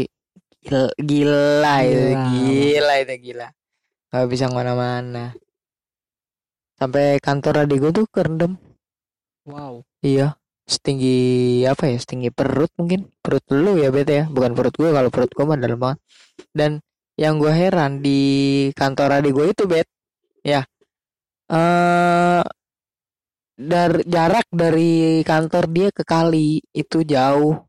[0.62, 2.24] gil- gila, itu, Gila.
[2.32, 3.48] gila itu gila.
[4.10, 5.34] Gak bisa ke mana-mana.
[6.80, 8.56] Sampai kantor adik gue tuh kerendam.
[9.44, 9.84] Wow.
[10.00, 10.39] Iya,
[10.70, 11.18] setinggi
[11.66, 11.96] apa ya?
[11.98, 13.10] Setinggi perut mungkin.
[13.18, 14.90] Perut lu ya bete ya, bukan perut gue.
[14.94, 15.98] Kalau perut gue mah dalam banget.
[16.54, 16.70] Dan
[17.18, 18.20] yang gue heran di
[18.72, 19.84] kantor adik gue itu bet,
[20.40, 20.64] ya,
[21.52, 22.42] eh
[23.60, 27.60] dari jarak dari kantor dia ke kali itu jauh.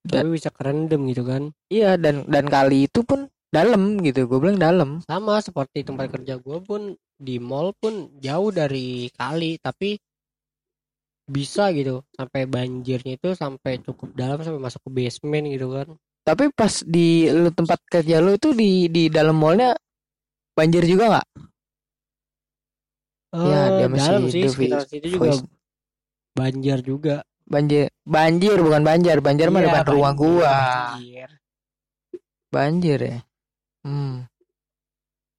[0.00, 1.52] Dan- Tapi bisa kerendam gitu kan.
[1.68, 4.24] Iya, dan dan kali itu pun dalam gitu.
[4.24, 4.90] Gue bilang dalam.
[5.04, 9.96] Sama seperti tempat kerja gue pun di mall pun jauh dari kali tapi
[11.24, 15.88] bisa gitu sampai banjirnya itu sampai cukup dalam sampai masuk ke basement gitu kan.
[16.24, 19.72] Tapi pas di lu tempat kerja lu itu di di dalam mallnya
[20.52, 21.26] banjir juga nggak?
[23.34, 25.42] Ya, Eh, dia masih dalam sih sekitar voice- situ juga voice.
[26.32, 27.16] banjir juga.
[27.44, 30.56] Banjir, banjir bukan banjir, banjir mah Iya, depan rumah banjir, gua.
[30.96, 31.28] banjir.
[32.48, 33.18] Banjir ya.
[33.84, 34.24] Hmm.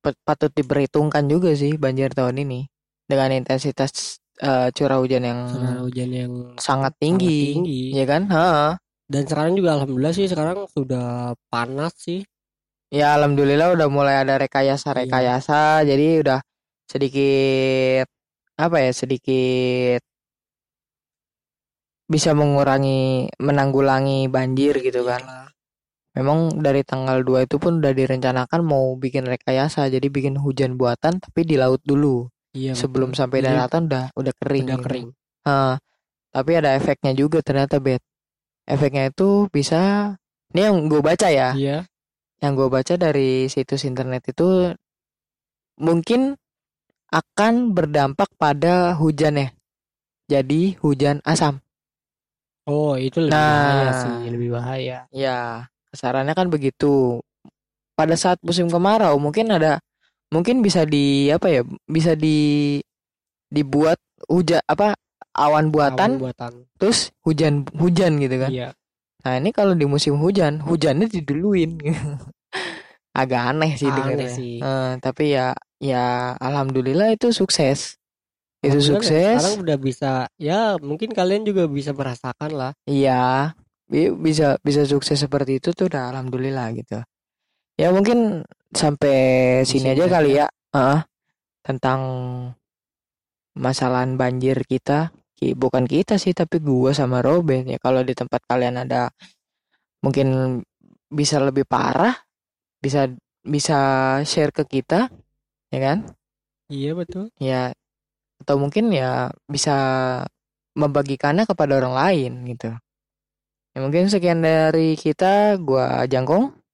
[0.03, 2.69] Pat- Patut diperhitungkan juga sih banjir tahun ini
[3.09, 7.81] dengan intensitas eh, curah hujan yang Curah hujan yang sangat sangat tinggi, tinggi.
[7.95, 8.23] ya kan?
[8.27, 8.69] Heeh.
[9.05, 12.25] Dan sekarang juga alhamdulillah sih sekarang sudah panas sih.
[12.89, 14.47] Ya alhamdulillah udah mulai ada Iya.
[14.49, 16.39] rekayasa-rekayasa, jadi udah
[16.89, 18.05] sedikit
[18.55, 19.99] apa ya sedikit
[22.05, 25.21] bisa mengurangi menanggulangi banjir gitu kan.
[25.25, 25.47] Iyalah.
[26.15, 31.19] Memang dari tanggal 2 itu pun udah direncanakan mau bikin rekayasa, jadi bikin hujan buatan
[31.19, 32.31] tapi di laut dulu.
[32.55, 33.19] Iya, Sebelum betul.
[33.19, 34.63] sampai daratan udah udah kering.
[34.65, 34.85] udah gitu.
[34.87, 35.07] kering.
[35.45, 35.75] Heeh.
[36.31, 38.03] tapi ada efeknya juga ternyata bet.
[38.67, 40.11] Efeknya itu bisa
[40.51, 41.55] ini yang gue baca ya.
[41.55, 41.87] Iya.
[42.43, 44.71] Yang gue baca dari situs internet itu
[45.79, 46.35] mungkin
[47.07, 49.49] akan berdampak pada hujan ya.
[50.27, 51.63] Jadi hujan asam.
[52.65, 53.55] Oh, itu lebih Nah.
[53.61, 54.97] bahaya sih, lebih bahaya.
[55.13, 57.21] Ya, kesarannya kan begitu.
[57.95, 59.79] Pada saat musim kemarau mungkin ada
[60.29, 61.61] mungkin bisa di apa ya?
[61.85, 62.77] Bisa di
[63.45, 64.97] dibuat hujan apa
[65.35, 66.53] awan buatan Awan buatan.
[66.77, 68.51] terus hujan hujan gitu kan.
[68.51, 68.69] Iya.
[69.25, 71.81] Nah, ini kalau di musim hujan, hujannya diduluin.
[73.15, 74.29] Agak aneh sih Aneh dengarnya.
[74.29, 74.59] sih.
[74.59, 77.95] Eh, tapi ya ya alhamdulillah itu sukses.
[78.61, 79.35] Itu Alhamdulillah sukses.
[79.39, 82.71] Sekarang udah bisa, ya mungkin kalian juga bisa merasakan lah.
[82.85, 83.53] Iya,
[83.87, 86.99] bi- bisa bisa sukses seperti itu tuh udah alhamdulillah gitu.
[87.75, 89.17] Ya mungkin sampai
[89.67, 90.99] sini aja kali ya, Heeh.
[91.59, 92.01] tentang
[93.55, 95.11] masalahan banjir kita.
[95.35, 97.75] Ki- Bukan kita sih, tapi gua sama Robin ya.
[97.79, 99.11] Kalau di tempat kalian ada
[99.99, 100.59] mungkin
[101.11, 102.15] bisa lebih parah,
[102.79, 103.11] bisa
[103.43, 103.79] bisa
[104.23, 105.11] share ke kita,
[105.71, 105.97] ya kan?
[106.71, 107.29] Iya betul.
[107.43, 107.75] Ya,
[108.39, 109.75] atau mungkin ya bisa
[110.75, 112.71] membagikannya kepada orang lain gitu.
[113.75, 116.64] Ya mungkin sekian dari kita, gua Jangkong.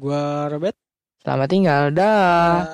[0.00, 0.72] Gua Robert.
[1.20, 2.64] Selamat tinggal, dah.